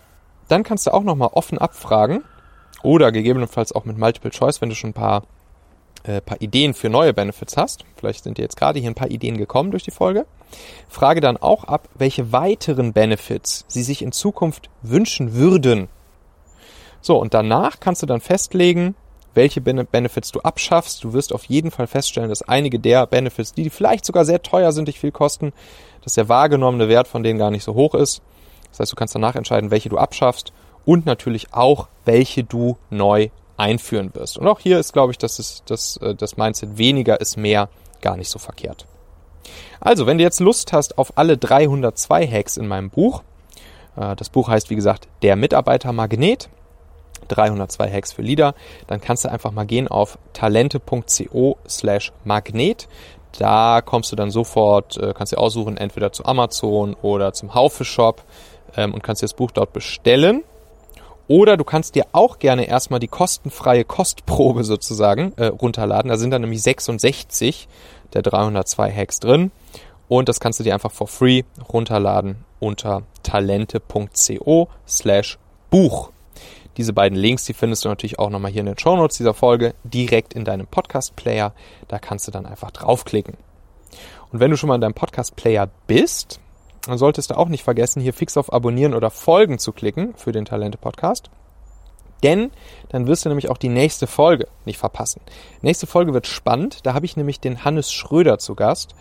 dann 0.49 0.63
kannst 0.63 0.87
du 0.87 0.93
auch 0.93 1.03
nochmal 1.03 1.31
offen 1.33 1.59
abfragen, 1.59 2.25
oder 2.83 3.13
gegebenenfalls 3.13 3.73
auch 3.73 3.85
mit 3.85 3.99
Multiple 3.99 4.31
Choice, 4.31 4.61
wenn 4.61 4.71
du 4.71 4.75
schon 4.75 4.91
ein 4.91 4.95
paar, 4.95 5.25
äh, 6.05 6.21
paar 6.21 6.41
Ideen 6.41 6.75
für 6.75 6.89
neue 6.89 7.13
Benefits 7.13 7.57
hast. 7.57 7.85
Vielleicht 7.97 8.25
sind 8.25 8.39
dir 8.39 8.43
jetzt 8.43 8.57
gerade 8.57 8.81
hier 8.81 8.91
ein 8.91 8.95
paar 8.95 9.11
Ideen 9.11 9.37
gekommen 9.37 9.71
durch 9.71 9.83
die 9.83 9.91
Folge. 9.91 10.27
Frage 10.89 11.21
dann 11.21 11.37
auch 11.37 11.65
ab, 11.65 11.89
welche 11.95 12.33
weiteren 12.33 12.93
Benefits 12.93 13.65
sie 13.69 13.83
sich 13.83 14.03
in 14.03 14.13
Zukunft 14.13 14.71
wünschen 14.83 15.35
würden. 15.35 15.89
So, 17.03 17.19
und 17.19 17.35
danach 17.35 17.81
kannst 17.81 18.03
du 18.03 18.07
dann 18.07 18.21
festlegen, 18.21 18.95
welche 19.35 19.61
Benefits 19.61 20.33
du 20.33 20.41
abschaffst. 20.41 21.05
Du 21.05 21.13
wirst 21.13 21.33
auf 21.33 21.45
jeden 21.45 21.71
Fall 21.71 21.87
feststellen, 21.87 22.29
dass 22.29 22.43
einige 22.43 22.79
der 22.79 23.07
Benefits, 23.07 23.53
die 23.53 23.71
vielleicht 23.71 24.05
sogar 24.05 24.25
sehr 24.25 24.43
teuer 24.43 24.73
sind, 24.73 24.89
dich 24.89 24.99
viel 24.99 25.13
kosten, 25.13 25.53
dass 26.03 26.15
der 26.15 26.29
wahrgenommene 26.29 26.89
Wert 26.89 27.09
von 27.09 27.23
denen 27.23 27.39
gar 27.39 27.51
nicht 27.51 27.65
so 27.65 27.75
hoch 27.75 27.95
ist. 27.95 28.23
Das 28.71 28.81
heißt, 28.81 28.93
du 28.93 28.97
kannst 28.97 29.15
danach 29.15 29.35
entscheiden, 29.35 29.71
welche 29.71 29.89
du 29.89 29.99
abschaffst 29.99 30.53
und 30.85 31.07
natürlich 31.07 31.53
auch, 31.53 31.89
welche 32.05 32.45
du 32.45 32.77
neu 32.89 33.29
einführen 33.57 34.15
wirst. 34.15 34.39
Und 34.39 34.49
auch 34.49 34.59
hier 34.59 34.79
ist, 34.79 34.93
glaube 34.93 35.13
ich, 35.13 35.19
dass 35.19 35.39
es, 35.39 35.63
das, 35.67 35.97
äh, 35.99 36.15
das 36.15 36.37
Mindset 36.37 36.79
weniger 36.79 37.21
ist 37.21 37.37
mehr 37.37 37.69
gar 38.01 38.17
nicht 38.17 38.31
so 38.31 38.39
verkehrt. 38.39 38.87
Also, 39.81 40.07
wenn 40.07 40.19
du 40.19 40.25
jetzt 40.25 40.41
Lust 40.41 40.73
hast 40.73 40.99
auf 40.99 41.17
alle 41.17 41.37
302 41.37 42.27
Hacks 42.27 42.57
in 42.57 42.67
meinem 42.67 42.91
Buch, 42.91 43.23
äh, 43.97 44.17
das 44.17 44.31
Buch 44.31 44.49
heißt, 44.49 44.71
wie 44.71 44.77
gesagt, 44.77 45.09
Der 45.23 45.37
Mitarbeitermagnet, 45.37 46.49
302 47.29 47.91
Hacks 47.91 48.13
für 48.13 48.23
Leader, 48.23 48.55
dann 48.87 49.01
kannst 49.01 49.25
du 49.25 49.31
einfach 49.31 49.53
mal 49.53 49.67
gehen 49.67 49.89
auf 49.89 50.19
talente.co 50.33 51.59
slash 51.69 52.13
magnet. 52.25 52.89
Da 53.39 53.81
kommst 53.81 54.11
du 54.11 54.17
dann 54.17 54.31
sofort, 54.31 54.97
äh, 54.97 55.13
kannst 55.15 55.33
du 55.33 55.37
aussuchen, 55.37 55.77
entweder 55.77 56.13
zu 56.13 56.25
Amazon 56.25 56.95
oder 56.95 57.33
zum 57.33 57.55
Haufe 57.55 57.85
Shop 57.85 58.23
ähm, 58.77 58.95
und 58.95 59.03
kannst 59.03 59.23
dir 59.23 59.27
das 59.27 59.35
Buch 59.35 59.51
dort 59.51 59.73
bestellen. 59.73 60.43
Oder 61.29 61.57
du 61.57 61.63
kannst 61.63 61.95
dir 61.95 62.07
auch 62.11 62.41
gerne 62.41 62.65
erstmal 62.65 62.99
die 62.99 63.07
kostenfreie 63.07 63.85
Kostprobe 63.85 64.65
sozusagen 64.65 65.33
äh, 65.37 65.47
runterladen. 65.47 66.09
Da 66.09 66.17
sind 66.17 66.33
dann 66.33 66.41
nämlich 66.41 66.61
66 66.63 67.69
der 68.13 68.23
302 68.23 68.93
Hacks 68.93 69.21
drin. 69.21 69.53
Und 70.09 70.29
das 70.29 70.41
kannst 70.41 70.59
du 70.59 70.65
dir 70.65 70.75
einfach 70.75 70.91
for 70.91 71.07
free 71.07 71.45
runterladen 71.73 72.45
unter 72.59 73.05
talente.co 73.23 74.69
slash 74.89 75.39
Buch. 75.71 76.11
Diese 76.81 76.95
beiden 76.95 77.19
Links, 77.19 77.45
die 77.45 77.53
findest 77.53 77.85
du 77.85 77.91
natürlich 77.91 78.19
auch 78.19 78.31
nochmal 78.31 78.51
hier 78.51 78.61
in 78.61 78.67
den 78.67 78.79
Show 78.79 78.97
Notes 78.97 79.19
dieser 79.19 79.35
Folge, 79.35 79.75
direkt 79.85 80.33
in 80.33 80.47
deinem 80.47 80.67
Podcast-Player. 80.67 81.53
Da 81.89 81.99
kannst 81.99 82.27
du 82.27 82.33
dann 82.33 82.47
einfach 82.47 82.71
draufklicken. 82.71 83.37
Und 84.33 84.41
wenn 84.41 84.51
du 84.51 84.57
schon 84.57 84.69
mal 84.69 84.77
in 84.77 84.81
deinem 84.81 84.95
Podcast-Player 84.95 85.69
bist, 85.87 86.41
dann 86.87 86.97
solltest 86.97 87.33
du 87.33 87.37
auch 87.37 87.49
nicht 87.49 87.65
vergessen, 87.65 88.01
hier 88.01 88.15
fix 88.15 88.39
auf 88.39 88.51
Abonnieren 88.51 88.95
oder 88.95 89.11
Folgen 89.11 89.59
zu 89.59 89.73
klicken 89.73 90.15
für 90.17 90.33
den 90.33 90.47
Talente-Podcast. 90.47 91.29
Denn 92.23 92.51
dann 92.89 93.07
wirst 93.07 93.27
du 93.27 93.29
nämlich 93.29 93.51
auch 93.51 93.59
die 93.59 93.69
nächste 93.69 94.07
Folge 94.07 94.49
nicht 94.65 94.79
verpassen. 94.79 95.21
Nächste 95.61 95.87
Folge 95.87 96.15
wird 96.15 96.27
spannend. 96.27 96.87
Da 96.87 96.95
habe 96.95 97.05
ich 97.05 97.15
nämlich 97.15 97.41
den 97.41 97.63
Hannes 97.63 97.93
Schröder 97.93 98.39
zu 98.39 98.55
Gast. 98.55 98.95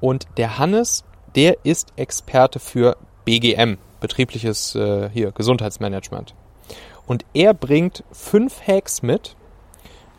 Und 0.00 0.28
der 0.38 0.56
Hannes, 0.56 1.04
der 1.34 1.58
ist 1.62 1.92
Experte 1.96 2.58
für 2.58 2.96
BGM, 3.26 3.76
betriebliches 4.00 4.74
äh, 4.76 5.10
hier 5.10 5.30
Gesundheitsmanagement. 5.30 6.34
Und 7.08 7.24
er 7.34 7.54
bringt 7.54 8.04
fünf 8.12 8.60
Hacks 8.66 9.02
mit, 9.02 9.34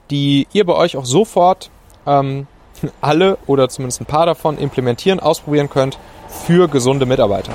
die 0.09 0.47
ihr 0.51 0.65
bei 0.65 0.73
euch 0.73 0.97
auch 0.97 1.05
sofort 1.05 1.69
ähm, 2.05 2.47
alle 3.01 3.37
oder 3.45 3.69
zumindest 3.69 4.01
ein 4.01 4.05
paar 4.05 4.25
davon 4.25 4.57
implementieren, 4.57 5.19
ausprobieren 5.19 5.69
könnt 5.69 5.97
für 6.27 6.67
gesunde 6.67 7.05
Mitarbeiter. 7.05 7.53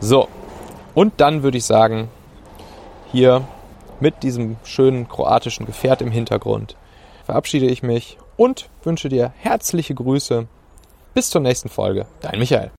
So, 0.00 0.28
und 0.94 1.14
dann 1.16 1.42
würde 1.42 1.58
ich 1.58 1.64
sagen, 1.64 2.08
hier 3.10 3.42
mit 4.00 4.22
diesem 4.22 4.56
schönen 4.62 5.08
kroatischen 5.08 5.66
Gefährt 5.66 6.00
im 6.02 6.10
Hintergrund 6.10 6.76
verabschiede 7.24 7.66
ich 7.66 7.82
mich 7.82 8.18
und 8.36 8.68
wünsche 8.82 9.08
dir 9.08 9.32
herzliche 9.38 9.94
Grüße. 9.94 10.46
Bis 11.14 11.30
zur 11.30 11.40
nächsten 11.40 11.68
Folge. 11.68 12.06
Dein 12.20 12.38
Michael. 12.38 12.70